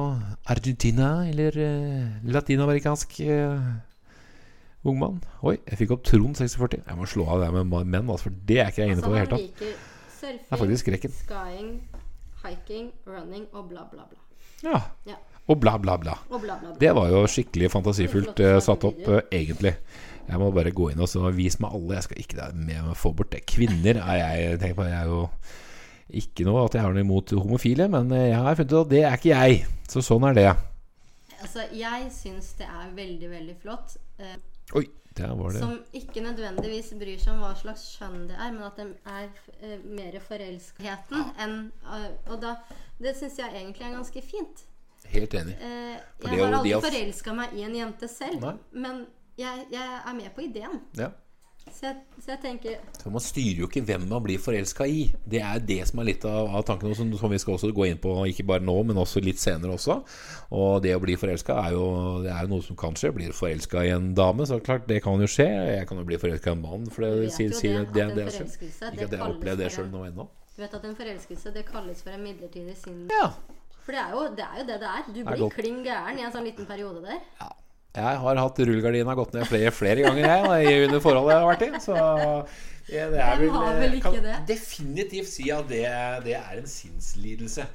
[0.54, 3.66] Argentina eller uh, latinamerikansk uh,
[4.88, 5.18] ung mann.
[5.44, 6.78] Oi, jeg fikk opp Trond 46.
[6.86, 9.10] Jeg må slå av det med menn, altså, for det er ikke jeg inne Altså,
[9.10, 9.88] på i det hele tatt.
[10.20, 11.12] Det er faktisk skrekken.
[11.26, 11.68] skying,
[12.44, 14.20] hiking, running og bla, bla, bla.
[14.64, 14.80] Ja.
[15.08, 15.16] Ja.
[15.50, 16.14] Og bla, bla, bla.
[16.28, 16.78] Og bla, bla, bla.
[16.80, 19.74] Det var jo skikkelig fantasifullt eh, satt opp, eh, egentlig.
[20.30, 21.96] Jeg må bare gå inn og så vise meg alle.
[21.98, 23.42] Jeg skal ikke det med få bort det.
[23.50, 25.24] Kvinner er jeg tenker på, jeg er jo
[26.20, 28.92] ikke noe at jeg har noe imot homofile, men eh, jeg har funnet ut at
[28.92, 29.64] det er ikke jeg.
[29.90, 30.48] Så sånn er det.
[31.40, 33.96] Altså, jeg syns det er veldig, veldig flott.
[34.20, 34.36] Uh,
[34.78, 34.84] Oi.
[35.16, 39.28] Som ikke nødvendigvis bryr seg om hva slags kjønn det er, men at de er
[39.60, 42.54] eh, mer forelskheten enn eh, Og da
[43.00, 44.66] Det syns jeg egentlig er ganske fint.
[45.10, 45.56] Helt enig.
[46.20, 48.54] For jeg det har aldri det forelska meg i en jente selv, Nei.
[48.72, 49.06] men
[49.40, 50.82] jeg, jeg er med på ideen.
[50.98, 51.08] Ja.
[51.68, 55.04] Så jeg, så jeg tenker så Man styrer jo ikke hvem man blir forelska i.
[55.32, 57.86] Det er det som er litt av, av tanken, og som, vi skal også gå
[57.88, 60.00] inn på, ikke bare nå, men også litt senere også.
[60.56, 61.76] Og det å bli forelska er,
[62.24, 63.12] det er jo noe som kan skje.
[63.16, 65.48] Blir du forelska i en dame, så klart, det kan jo skje.
[65.76, 66.90] Jeg kan jo bli forelska i en mann.
[66.92, 69.88] For det sier, sier det, det, det, forelskelse, Ikke at jeg har opplevd det sjøl
[69.92, 70.28] nå ennå.
[70.56, 73.06] Du vet at en forelskelse det kalles for en midlertidig sinn.
[73.14, 73.30] Ja.
[73.80, 75.08] For det er, jo, det er jo det det er.
[75.08, 77.24] Du blir kling gæren i en sånn liten periode der.
[77.40, 77.50] ja.
[77.94, 81.48] Jeg har hatt rullegardina gått ned flere, flere ganger jeg, i- under forholdet jeg har
[81.50, 81.80] vært i.
[81.82, 81.94] Så
[82.90, 83.50] ja, det er vel,
[83.80, 84.36] vel kan det?
[84.48, 85.80] definitivt si at det,
[86.24, 87.66] det er en sinnslidelse.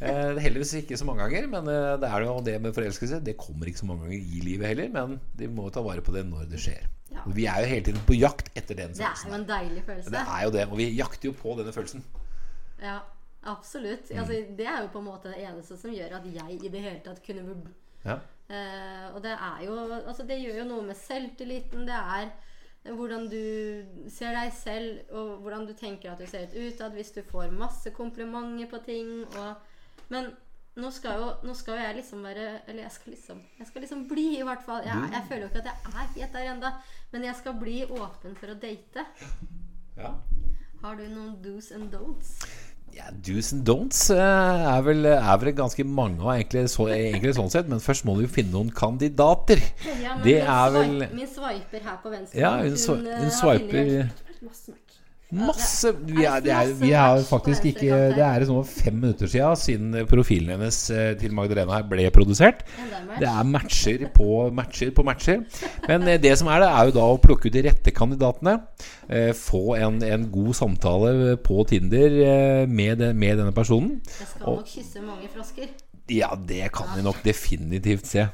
[0.00, 3.18] Eh, heldigvis ikke så mange ganger, men eh, det er jo det med forelskelse.
[3.26, 6.14] Det kommer ikke så mange ganger i livet heller, men de må ta vare på
[6.14, 6.86] det når det skjer.
[7.14, 7.22] Ja.
[7.34, 9.86] Vi er jo hele tiden på jakt etter den Det er jo en deilig Det
[9.86, 10.22] følelse.
[10.38, 12.02] er jo det, og vi jakter jo på denne følelsen.
[12.82, 12.98] Ja,
[13.46, 14.10] absolutt.
[14.10, 14.18] Mm.
[14.22, 16.80] Altså, det er jo på en måte det eneste som gjør at jeg i det
[16.82, 17.58] hele tatt kunne
[18.04, 18.18] Ja.
[18.48, 21.86] Eh, og det er jo Altså, det gjør jo noe med selvtilliten.
[21.88, 22.32] Det er
[22.92, 23.40] hvordan du
[24.12, 26.92] ser deg selv, og hvordan du tenker at du ser ut utad.
[26.92, 29.54] Hvis du får masse komplimenter på ting og
[30.08, 30.34] Men
[30.76, 33.80] nå skal jo, nå skal jo jeg liksom være Eller jeg skal liksom Jeg skal
[33.80, 34.82] liksom bli, i hvert fall.
[34.84, 36.72] Jeg, jeg føler jo ikke at jeg er helt der ennå.
[37.12, 39.06] Men jeg skal bli åpen for å date.
[39.96, 40.14] ja.
[40.84, 42.34] Har du noen do's and don'ts?
[42.94, 44.18] Ja, Do's and don'ts eh,
[44.70, 47.66] er vel, er vel ganske mange, og egentlig, så, egentlig sånn sett.
[47.70, 49.58] Men først må du jo finne noen kandidater.
[50.02, 53.06] Ja, men Det min er vel- Min swiper her på venstre Ja, hun, hun, hun,
[53.06, 54.10] hun har swiper
[55.34, 57.96] Masse vi er, det er, Vi er faktisk ikke?
[58.14, 62.62] Det er sånn fem minutter siden Siden profilen hennes eh, til Magdalena her ble produsert.
[63.18, 65.42] Det er matcher på matcher på matcher.
[65.88, 68.58] Men eh, det som er det, er jo da å plukke ut de rette kandidatene.
[69.08, 72.20] eh, Få en, en god samtale på Tinder
[72.70, 73.98] med, den- med denne personen.
[74.20, 75.72] Jeg skal nok kysse mange frosker.
[76.12, 78.26] Ja, det kan vi nok definitivt se.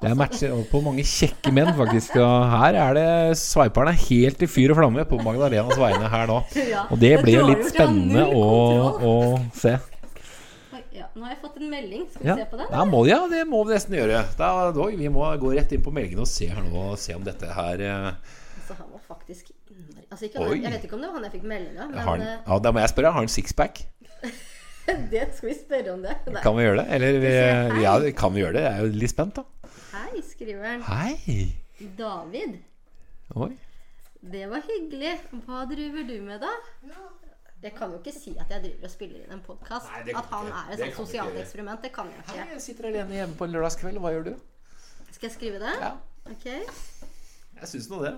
[0.00, 2.14] Det er matcher på mange kjekke menn, faktisk.
[2.24, 6.38] Og her er det sveiperne helt i fyr og flamme på Magdalenas vegne her nå.
[6.92, 8.46] Og det blir jo litt spennende å,
[8.96, 9.12] å
[9.52, 9.74] se.
[10.96, 12.06] Ja, nå har jeg fått en melding.
[12.14, 12.72] Skal vi Ja, se på den?
[12.72, 14.22] ja, må, ja, det må vi nesten gjøre.
[14.40, 17.16] Da, da, vi må gå rett inn på meldingen og se her nå og se
[17.16, 18.10] om dette her eh,
[18.56, 19.52] Altså, han var faktisk
[20.10, 22.58] altså, han, Jeg vet ikke om det var han jeg fikk melding av, men ja,
[22.64, 23.12] Da må jeg spørre.
[23.12, 23.84] Har han sixpack?
[24.24, 26.16] eh, det skal vi spørre om det.
[26.32, 26.40] Nei.
[26.44, 26.88] Kan vi gjøre det?
[26.96, 28.64] Eller vi, sier ja, kan vi gjøre det?
[28.64, 29.59] Jeg er jo litt spent, da.
[29.92, 30.82] Hei, skriver han.
[30.82, 31.56] Hei.
[31.98, 32.58] David.
[33.36, 33.50] Oi.
[34.20, 35.14] Det var hyggelig.
[35.46, 36.50] Hva driver du med, da?
[37.62, 39.88] Jeg kan jo ikke si at jeg driver og spiller inn en podkast.
[39.90, 40.60] At han ikke.
[40.60, 41.42] er et sånt sosialt ikke.
[41.46, 41.82] eksperiment.
[41.84, 42.52] Det kan jeg Hei, ikke.
[42.54, 44.00] jeg sitter alene hjemme på en lørdagskveld.
[44.04, 44.34] Hva gjør du?
[45.10, 45.74] Skal jeg skrive det?
[45.80, 45.92] Ja,
[46.30, 46.44] Ok.
[47.60, 48.14] jeg syns nå det.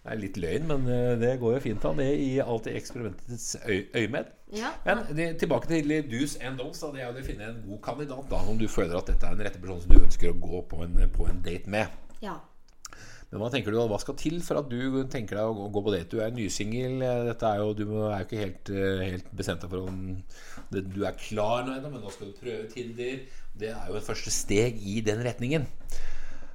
[0.00, 1.98] Det er litt løgn, men eh, det går jo fint an.
[2.00, 4.30] Det i alltid eksperimentets øy øyemed.
[4.56, 4.70] Ja.
[4.86, 6.80] Men det, tilbake til do's and don'ts.
[6.94, 9.36] Det er jo å finne en god kandidat da, om du føler at dette er
[9.36, 11.98] den rette personen som du ønsker å gå på en, på en date med.
[12.24, 12.38] ja.
[13.30, 15.92] Men hva tenker du, hva skal til for at du tenker deg å gå- på
[15.94, 16.08] date?
[16.10, 16.96] Du er nysingel.
[17.28, 20.00] Dette er jo, du er jo ikke helt, eh, helt bestemt deg for om
[20.74, 23.20] du er klar nå ennå, men nå skal du prøve Tinder.
[23.54, 25.68] Det er jo et første steg i den retningen.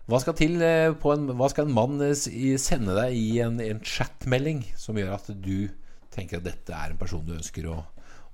[0.05, 2.13] Hva skal til eh, på en, Hva skal en mann eh,
[2.61, 5.67] sende deg i en, en chatmelding som gjør at du
[6.13, 7.79] tenker at dette er en person du ønsker å,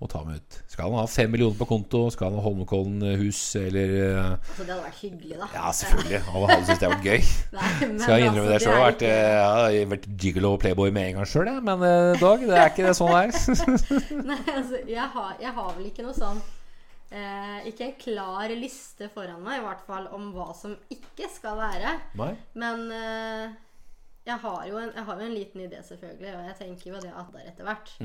[0.03, 0.57] å ta med ut?
[0.67, 2.03] Skal han ha fem millioner på konto?
[2.11, 3.39] Skal han ha Holmenkollen-hus?
[3.63, 5.49] Eller eh, Altså, det hadde vært hyggelig, da.
[5.55, 6.21] Ja, selvfølgelig.
[6.27, 7.33] Alle hadde syntes det var gøy.
[7.57, 8.79] Nei, Skal jeg innrømme altså, det sjøl.
[8.83, 11.53] Vært, ja, jeg har vært gigolo og playboy med en gang sjøl.
[11.71, 11.85] Men
[12.19, 13.85] Dag, det er ikke det sånn det er.
[14.33, 16.43] Nei, altså, jeg har, jeg har vel ikke noe sånn
[17.11, 21.59] eh, Ikke en klar liste foran meg, i hvert fall om hva som ikke skal
[21.59, 21.95] være.
[22.19, 22.33] Nei?
[22.53, 23.55] Men eh,
[24.25, 27.01] jeg, har jo en, jeg har jo en liten idé, selvfølgelig, og jeg tenker jo
[27.03, 27.95] det at det er etter hvert.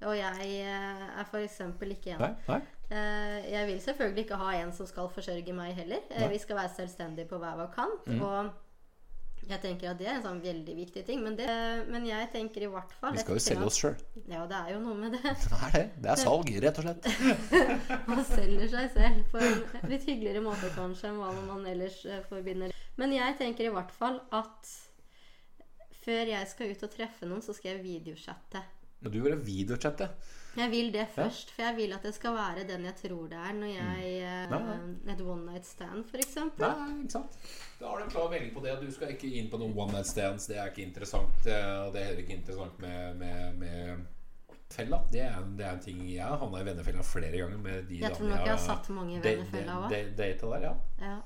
[0.00, 1.58] Og jeg eh, er f.eks.
[1.60, 2.30] ikke en Nei?
[2.48, 2.60] Nei?
[2.90, 6.00] Eh, Jeg vil selvfølgelig ikke ha en som skal forsørge meg heller.
[6.10, 8.06] Eh, Vi skal være selvstendige på hver vår kant.
[8.08, 8.22] Mm.
[8.22, 8.50] Og
[9.48, 11.22] jeg tenker at det er en sånn veldig viktig ting.
[11.24, 11.48] Men, det,
[11.90, 13.96] men jeg tenker i hvert fall Vi skal jo selge oss sjøl.
[14.30, 15.22] Ja, det er jo noe med det.
[15.24, 15.84] Det er det.
[16.04, 17.08] Det er salg, rett og slett.
[18.10, 22.22] Man selger seg selv på en litt hyggeligere måte kanskje enn hva man ellers eh,
[22.28, 22.74] forbinder.
[23.00, 24.74] Men jeg tenker i hvert fall at
[26.04, 28.62] før jeg skal ut og treffe noen, så skal jeg videochatte.
[29.00, 30.10] Ja, du vil ha videochatte.
[30.56, 33.38] Jeg vil det først, for jeg vil at det skal være den jeg tror det
[33.38, 35.04] er når jeg Mm.
[35.06, 36.34] Eh, Et one night stand, f.eks.
[36.58, 36.70] Da
[37.86, 38.80] har du en klar melding på det.
[38.80, 40.46] Du skal ikke inn på noen one night stands.
[40.46, 41.46] Det er ikke interessant.
[41.46, 44.06] eh, det er heller ikke interessant med, med, med
[44.70, 44.98] fella.
[45.12, 48.00] Det er, det er en ting jeg har havna i vennefella flere ganger med de
[48.00, 50.60] Jeg tror damene nok jeg har satt mange i vennefella da- De, de, de, der,
[50.66, 50.74] ja.
[51.00, 51.16] Ja.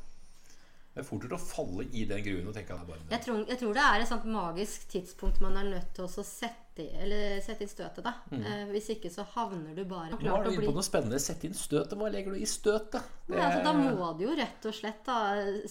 [0.95, 3.11] Det er fort gjort å falle i den gruen og tenke at det er bare
[3.11, 6.09] Jeg, tror, jeg tror det er et sånt magisk tidspunkt man er nødt til å
[6.23, 6.53] sette,
[6.83, 8.03] i- eller sette inn støtet.
[8.05, 11.21] da eh, Hvis ikke så havner du bare Nå er du inne på noe spennende.
[11.23, 11.95] Sette inn støtet.
[11.99, 13.03] Hva legger du i støtet?
[13.29, 13.39] Det...
[13.41, 15.19] altså, da må du jo rett og slett da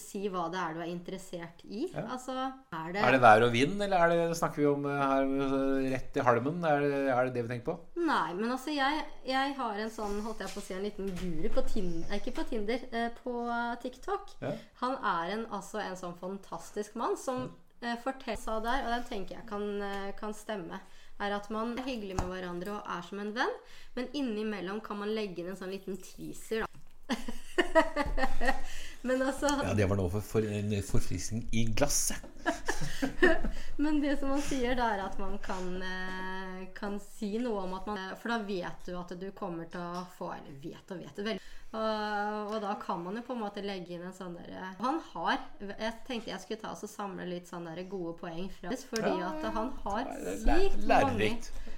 [0.00, 1.84] si hva det er du er interessert i.
[1.92, 2.06] Ja.
[2.16, 2.34] Altså,
[2.74, 5.22] er det, Er det vær og vind, eller er det, snakker vi om eh, her
[5.48, 6.62] eh, rett i halmen?
[6.64, 7.76] Er det, er det det vi tenker på?
[8.04, 11.12] Nei, men altså jeg, jeg har en sånn, holdt jeg på å si, en liten
[11.20, 13.36] guru på Tinder, ikke på Tinder, eh, på
[13.82, 14.34] TikTok.
[14.42, 14.50] Ja.
[14.82, 17.50] Han er en, altså en sånn fantastisk mann som eh,
[18.04, 20.80] forteller sa der, og den tenker jeg kan, eh, kan stemme,
[21.22, 23.58] er at man er hyggelig med hverandre og er som en venn,
[23.96, 26.70] men innimellom kan man legge inn en sånn liten teaser, da.
[29.06, 32.24] men altså Ja, det var noe for, for en forfriskning i glasset.
[33.76, 37.74] Men det som han sier, det er at man kan, eh, kan si noe om
[37.76, 41.00] at man For da vet du at du kommer til å få Eller vet og
[41.00, 41.42] vet det vel.
[41.74, 45.00] Og, og da kan man jo på en måte legge inn en sånn derre Han
[45.10, 49.14] har Jeg tenkte jeg skulle ta og samle litt sånn der gode poeng fra fordi
[49.26, 50.12] at han har
[50.44, 51.32] sykt mange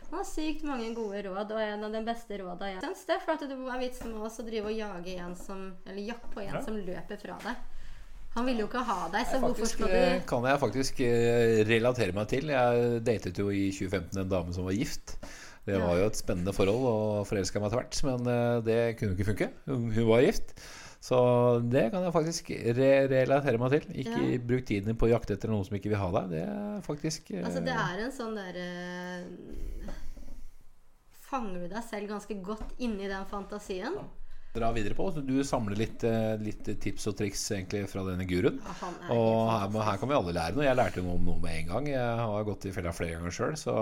[0.07, 3.17] han har sykt mange gode råd, og en av de beste rådene jeg syns det
[3.17, 6.13] er for at det er vitsen med oss å drive og jage en som Eller
[6.13, 7.65] jakke på en som løper fra deg.
[8.37, 11.63] Han vil jo ikke ha deg, så hvorfor skal eh, du kan jeg faktisk eh,
[11.65, 12.51] relatere meg til.
[12.53, 15.15] Jeg datet jo i 2015 en dame som var gift.
[15.67, 19.13] Det var jo et spennende forhold og forelska meg etter hvert, men eh, det kunne
[19.13, 19.49] jo ikke funke.
[19.67, 20.53] Hun var gift.
[21.07, 21.17] Så
[21.71, 22.49] det kan jeg faktisk
[22.79, 23.85] re relatere meg til.
[24.03, 24.39] Ikke Ja.
[24.43, 26.31] bruk tiden din på å jakte etter noen som ikke vil ha deg.
[26.33, 28.69] Det er faktisk eh, Altså, det er en sånn derre
[31.27, 33.97] Fanger du deg selv ganske godt inni den fantasien?
[34.57, 35.09] Dra videre på.
[35.27, 38.59] Du samler litt, eh, litt tips og triks egentlig fra denne guruen.
[39.13, 40.67] Og her, her kan vi alle lære noe.
[40.67, 41.91] Jeg lærte noe om noe med en gang.
[41.93, 43.77] Jeg har gått i fella flere ganger sjøl, så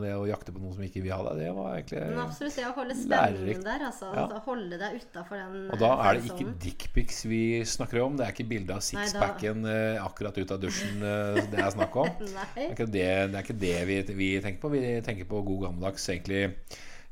[0.00, 2.66] det å jakte på noen som ikke vil ha det var egentlig Men absolutt det
[2.68, 4.10] å holde stemningen der, altså.
[4.12, 4.26] Ja.
[4.26, 8.18] altså holde deg utafor den Og da eh, er det ikke dickpics vi snakker om.
[8.18, 9.76] Det er ikke bilde av sixpacken da...
[10.06, 12.10] akkurat ut av dusjen eh, det er snakk om.
[12.56, 14.70] Det er ikke det, det, er ikke det vi, vi tenker på.
[14.72, 16.42] Vi tenker på god gammeldags egentlig,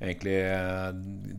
[0.05, 0.89] egentlig eh,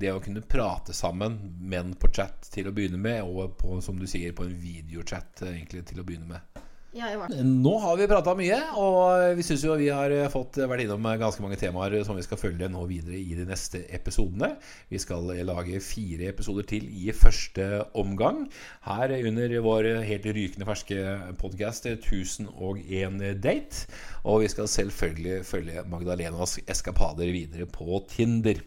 [0.01, 3.99] det å kunne prate sammen, men på chat til å begynne med, og på, som
[3.99, 6.61] du sier, på en videochat eh, egentlig til å begynne med.
[6.95, 11.43] Nå har vi prata mye, og vi syns jo vi har fått vært innom ganske
[11.43, 14.53] mange temaer som vi skal følge nå videre i de neste episodene.
[14.87, 18.45] Vi skal lage fire episoder til i første omgang.
[18.87, 21.01] Her under vår helt rykende ferske
[21.41, 23.89] podkast 1001 date.
[24.23, 28.63] Og vi skal selvfølgelig følge Magdalenas eskapader videre på Tinder.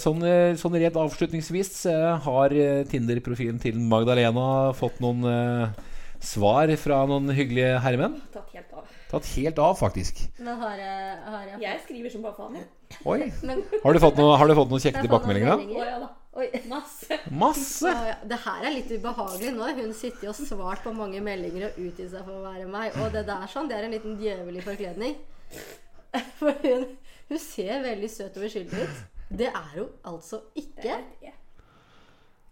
[0.00, 5.82] Sånn, eh, sånn rett avslutningsvis eh, har eh, Tinder-profilen til Magdalena fått noen eh,
[6.22, 8.16] svar fra noen hyggelige herremenn.
[8.34, 8.88] Tatt helt av.
[9.12, 10.22] Tatt helt av, faktisk.
[10.38, 12.58] Men har jeg, har jeg Jeg skriver som bare faen.
[12.60, 12.66] jeg.
[13.04, 13.18] Oi.
[13.48, 15.80] Men Har du fått, noe, har du fått noen kjekke noen tilbakemeldinger, da?
[15.82, 16.10] Å ja da.
[16.40, 16.46] Oi.
[16.72, 17.18] Masse.
[17.42, 17.90] Masse!
[17.92, 18.16] Å, ja.
[18.30, 19.52] Det her er litt ubehagelig.
[19.56, 22.68] Nå har hun sittet og svart på mange meldinger og utgitt seg for å være
[22.72, 22.96] meg.
[23.02, 25.18] Og det der sånn, det er en liten djevelig forkledning.
[26.38, 26.82] For hun,
[27.30, 28.98] hun ser veldig søt og uskyldig ut.
[29.32, 30.98] Det er hun altså ikke.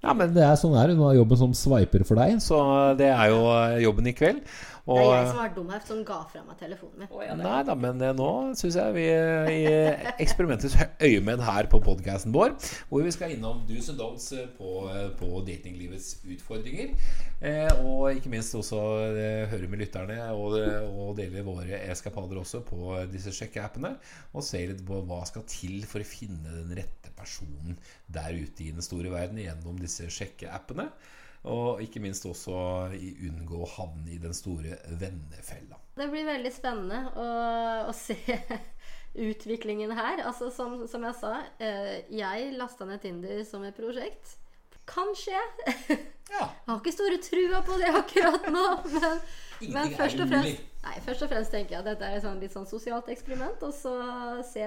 [0.01, 0.95] Ja, men det er sånn det er.
[0.97, 2.59] Hun har jobben som sveiper for deg, så
[2.97, 4.41] det er jo eh, jobben i kveld.
[4.91, 7.11] Det er jeg Og som var dum her, som ga fra meg telefonen min.
[7.23, 8.29] Ja, Nei da, men eh, nå
[8.59, 9.61] syns jeg vi eh, i
[10.25, 10.75] eksperimentets
[11.05, 12.57] øyemed her på podkasten vår,
[12.89, 14.89] hvor vi skal innom do's and don'ts på,
[15.21, 16.97] på datinglivets utfordringer.
[17.41, 18.81] Eh, og ikke minst også
[19.13, 20.57] eh, høre med lytterne og,
[20.91, 23.95] og dele våre eskapader også på disse sjekkeappene.
[24.35, 28.67] Og se litt på hva skal til for å finne den rette personen der ute
[28.67, 30.91] i den store verden gjennom disse sjekkeappene.
[31.51, 32.53] Og ikke minst også
[32.93, 35.79] unngå å havne i den store vennefella.
[35.97, 37.29] Det blir veldig spennende å,
[37.89, 38.19] å se
[39.31, 40.21] utviklingen her.
[40.29, 41.33] Altså, som, som jeg sa,
[41.63, 44.37] eh, jeg lasta ned Tinder som et prosjekt.
[44.89, 45.41] Kan skje.
[46.31, 46.45] Ja.
[46.47, 49.23] Jeg har ikke store trua på det akkurat nå, men,
[49.75, 52.39] men først, og fremst, nei, først og fremst tenker jeg at dette er et sånn,
[52.39, 53.65] litt sånn sosialt eksperiment.
[53.67, 53.95] Og så
[54.47, 54.63] se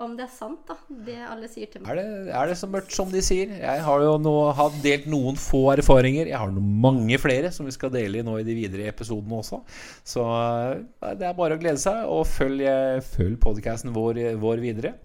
[0.00, 0.76] om det er sant, da,
[1.06, 1.92] det alle sier til meg.
[1.92, 3.52] Er det, er det så mørkt som de sier?
[3.60, 6.30] Jeg har jo nå har delt noen få erfaringer.
[6.30, 9.40] Jeg har noen mange flere som vi skal dele i nå i de videre episodene
[9.42, 9.60] også.
[10.06, 14.64] Så eh, det er bare å glede seg, og følg, eh, følg podkasten vår, vår
[14.64, 14.96] videre.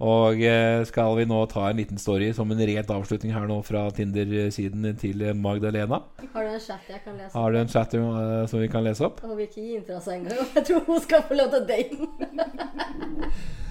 [0.00, 3.60] Og eh, skal vi nå ta en liten story som en rett avslutning her nå
[3.66, 6.00] fra Tinder-siden til Magdalena?
[6.32, 7.34] Har du en chat jeg kan lese?
[7.36, 9.20] Har du en chat uh, som vi kan lese opp?
[9.22, 10.46] Hun vil ikke gi inntra seg engang.
[10.56, 13.28] Jeg tror hun skal få lov til å date den.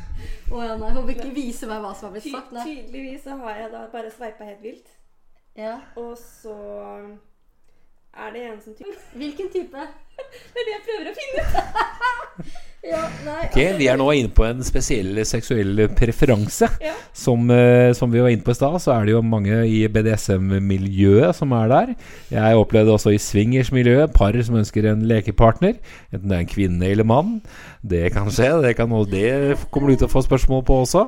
[0.52, 2.54] Å ja, nei, Håper ikke vise meg hva som har blitt sagt.
[2.56, 2.66] Nei.
[2.66, 4.94] tydeligvis så har jeg da bare sveipa helt vilt.
[5.58, 5.76] Ja.
[6.00, 6.56] Og så
[8.14, 9.88] er det en som type Hvilken type?
[10.54, 12.58] Det er det jeg prøver å finne ut.
[12.80, 13.42] Ja, nei.
[13.44, 16.70] Ok, Vi er nå inne på en spesiell seksuell preferanse.
[16.80, 16.94] Ja.
[17.12, 19.82] Som, eh, som vi var inne på i stad, så er det jo mange i
[19.92, 21.92] BDSM-miljøet som er der.
[22.32, 25.76] Jeg opplevde også i swingers-miljøet par som ønsker en lekepartner.
[26.14, 27.42] Enten det er en kvinne eller mann.
[27.84, 28.48] Det kan skje.
[28.64, 31.04] Det, kan, det kommer du til å få spørsmål på også.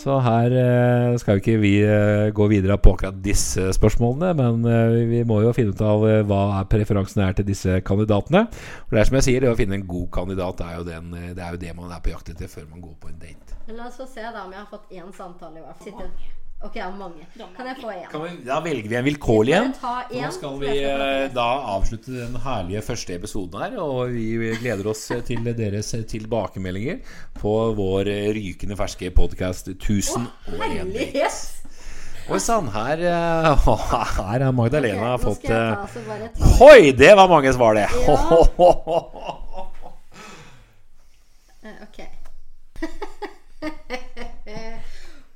[0.00, 5.06] Så her eh, skal jo ikke vi eh, gå videre på akkurat disse spørsmålene, men
[5.12, 8.41] vi må jo finne ut av hva er preferansen er til disse kandidatene.
[8.50, 11.16] For det er som jeg sier, det å finne en god kandidat er jo, den,
[11.18, 13.18] eh, det, er jo det man er på jakt etter før man går på en
[13.22, 13.58] date.
[13.66, 16.14] Men La oss få se da om jeg har fått én samtale i hvert fall.
[16.62, 17.24] Ok, jeg har mange.
[17.56, 18.04] Kan jeg få én?
[18.10, 19.72] Kan vi, da velger vi en vilkårlig en.
[19.74, 23.74] Nå skal vi eh, da avslutte den herlige første episoden her.
[23.82, 27.02] Og vi gleder oss til deres tilbakemeldinger
[27.40, 31.61] på vår rykende ferske podkast 1001 date.
[32.30, 33.66] Oi sann, her, eh,
[34.16, 35.86] her har Magdalena okay, fått eh, ta.
[36.58, 37.88] Hoi, det var mange svar, det!
[38.06, 38.46] Ja.
[41.64, 41.98] Eh, Ok.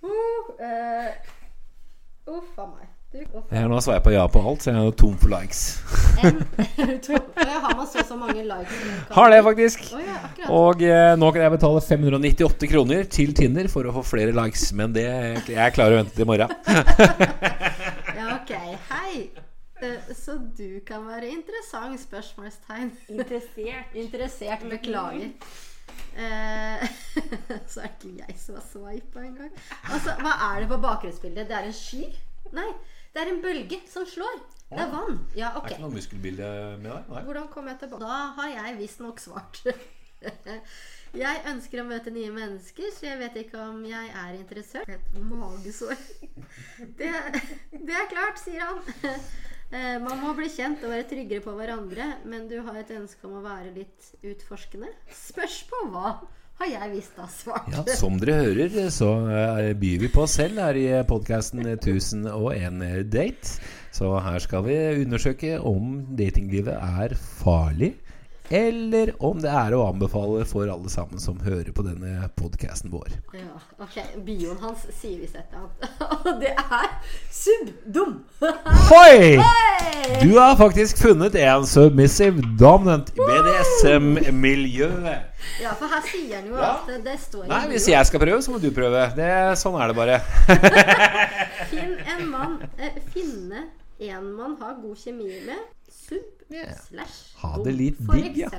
[0.03, 1.13] uh, eh,
[2.27, 2.96] Uff a meg.
[3.17, 5.61] Jeg har nå sveipa ja på alt, så jeg er tom for likes.
[6.21, 8.75] Har man så så mange likes?
[8.77, 9.85] som man kan- Har det, faktisk.
[9.93, 10.51] Ja.
[10.53, 14.69] Og eh, nå kan jeg betale 598 kroner til Tinder for å få flere likes.
[14.77, 15.07] Men det
[15.49, 16.51] jeg klarer å vente til i morgen.
[18.17, 18.53] Ja, ok.
[18.91, 19.31] Hei.
[19.83, 22.01] Eh, Så du kan være interessant?
[22.01, 22.93] Spørsmålstegn.
[23.13, 23.95] Interessert.
[23.95, 24.63] Interessert.
[24.71, 25.33] Beklager.
[26.17, 26.87] Eh,
[27.73, 29.53] så er det ikke jeg som har sveipa engang.
[29.93, 31.49] Altså, hva er det på bakgrunnsbildet?
[31.51, 32.07] Det er en sky?
[32.55, 32.69] Nei,
[33.15, 34.39] det er en bølge som slår.
[34.71, 35.21] Det er vann.
[35.39, 36.49] Ja, Er det ikke noe muskelbilde
[36.83, 37.09] med deg?
[37.13, 37.23] Nei.
[37.29, 38.03] Hvordan kom jeg tilbake?
[38.03, 39.63] Da har jeg visstnok svart.
[41.17, 44.89] Jeg ønsker å møte nye mennesker, så jeg vet ikke om jeg er interessert.
[44.91, 45.95] Et magesår.
[46.99, 47.09] Det,
[47.73, 48.81] det er klart, sier han.
[49.75, 53.27] Eh, Man må bli kjent og være tryggere på hverandre, men du har et ønske
[53.27, 54.93] om å være litt utforskende?
[55.11, 56.13] Spørs på hva,
[56.61, 57.69] har jeg visst da svart.
[57.73, 63.11] Ja, som dere hører, så eh, byr vi på oss selv her i podkasten 1001
[63.13, 63.59] date.
[63.97, 67.95] Så her skal vi undersøke om datinglivet er farlig,
[68.51, 73.09] eller om det er å anbefale for alle sammen som hører på denne podkasten vår.
[73.35, 73.97] Ja, ok.
[74.27, 75.71] Bioen hans sier vi setter eller.
[76.27, 76.87] Og det er
[77.35, 78.13] subdum!
[78.91, 79.19] Hoi!
[80.23, 85.21] Du har faktisk funnet en submissive dominant i BDSM-miljøet.
[85.63, 86.71] Ja, for her sier han jo Ja.
[86.81, 89.03] at det, står Nei, hvis jeg skal prøve, så må du prøve.
[89.17, 89.31] Det,
[89.61, 90.17] sånn er det bare.
[91.71, 93.61] Finn en mann eh, Finne
[93.99, 95.59] en man har god kjemi med.
[96.07, 96.75] Sub yeah.
[96.87, 98.51] slash Ha det litt digg, ja.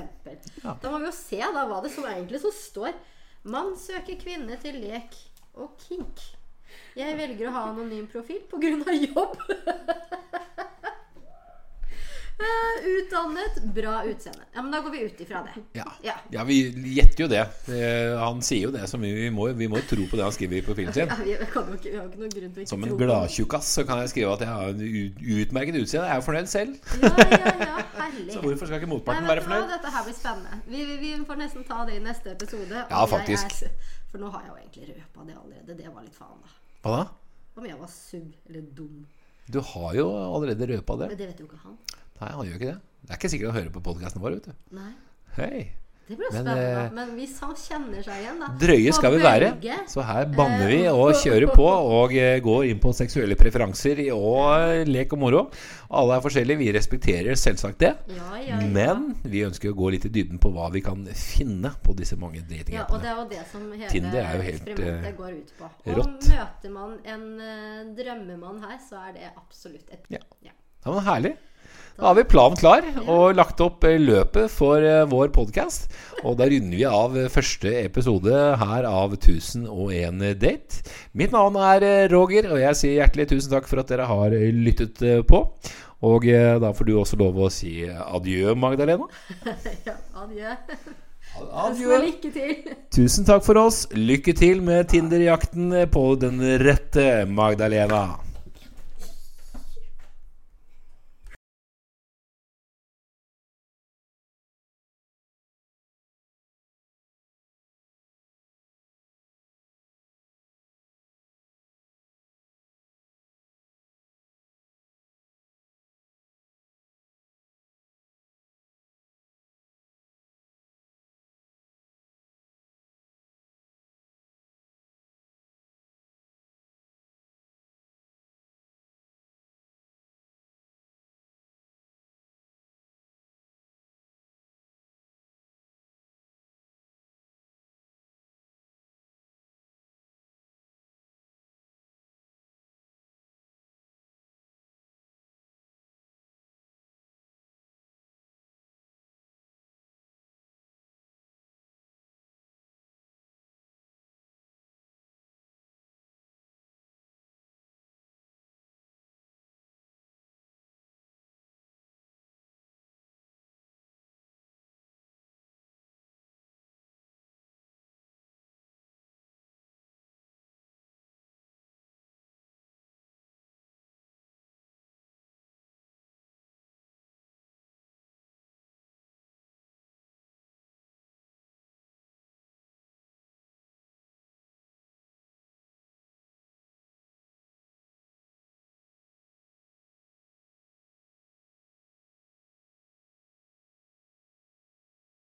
[0.62, 0.74] Ja.
[0.82, 2.96] Da må vi jo se da hva det som egentlig så står.
[3.48, 5.16] Mann søker kvinne til lek
[5.56, 6.20] og kink.
[6.98, 8.92] Jeg velger å ha anonym profil pga.
[9.08, 9.38] jobb.
[12.38, 14.44] Eh, Utdannet, bra utseende.
[14.54, 15.62] Ja, men da går vi ut ifra det.
[15.74, 15.84] Ja.
[16.06, 16.12] Ja.
[16.30, 16.58] ja, vi
[16.94, 17.40] gjetter jo det.
[17.74, 20.62] Eh, Han sier jo det, så vi må, vi må tro på det han skriver
[20.68, 21.10] på filmen sin.
[21.10, 23.72] Ja, vi, kan ikke, vi har jo ikke noen grunn til ikke Som en gladtjukkas
[23.80, 24.84] så kan jeg skrive at jeg har en
[25.42, 26.06] utmerket utseende.
[26.06, 26.78] Jeg er jo fornøyd selv.
[27.02, 28.32] Ja, ja, ja, herlig.
[28.36, 29.66] Så hvorfor skal ikke motparten Nei, være fornøyd?
[29.66, 29.74] hva?
[29.74, 30.62] Dette her blir spennende.
[30.70, 32.86] Vi, vi, vi får nesten ta det i neste episode.
[32.86, 33.62] Ja, faktisk.
[33.66, 35.74] er- for nå har jeg jo egentlig røpa det allerede.
[35.82, 36.54] Det var litt faen, da.
[36.86, 37.02] Hva da?
[37.58, 39.02] Om jeg var sugg eller dum.
[39.50, 41.08] Du har jo allerede røpa det.
[41.10, 41.74] Men det vet jo ikke han.
[42.20, 42.78] Nei, han gjør ikke det.
[43.08, 44.56] Det er ikke sikkert han hører på podkasten vår, vet du.
[44.78, 44.90] Nei.
[45.38, 45.68] Hei.
[46.08, 46.84] Det blir Men, spennende.
[46.86, 49.48] eh, Men hvis han kjenner seg igjen, da Drøye skal vi være.
[49.92, 54.38] Så her banner vi og kjører på og eh, går inn på seksuelle preferanser og
[54.56, 55.42] eh, lek og moro.
[55.92, 56.62] Alle er forskjellige.
[56.62, 57.90] Vi respekterer selvsagt det.
[58.16, 58.60] Ja, ja, ja.
[58.72, 62.16] Men vi ønsker å gå litt i dybden på hva vi kan finne på disse
[62.16, 63.04] mange Ja, og det datingappene.
[63.04, 65.68] er jo det som hele Tinder er jo helt, eh, går ut på.
[65.92, 66.30] Og rått.
[66.32, 70.24] møter man en eh, drømmemann her, så er det absolutt et Ja.
[70.40, 70.56] Ja.
[70.86, 71.36] Ja, men Herlig.
[71.98, 75.88] Da har vi planen klar og lagt opp eh, løpet for eh, vår podkast.
[76.22, 80.84] Og da runder vi av eh, første episode her av 1001 date.
[81.18, 85.02] Mitt navn er Roger, og jeg sier hjertelig tusen takk for at dere har lyttet
[85.26, 85.42] på.
[86.06, 86.28] Og
[86.62, 89.10] da får du også lov å si adjø, Magdalena.
[89.88, 90.54] ja, adjø.
[91.66, 91.98] Adjø.
[92.06, 92.54] Lykke til.
[92.94, 93.88] Tusen takk for oss.
[93.98, 98.27] Lykke til med Tinder-jakten på den rette Magdalena.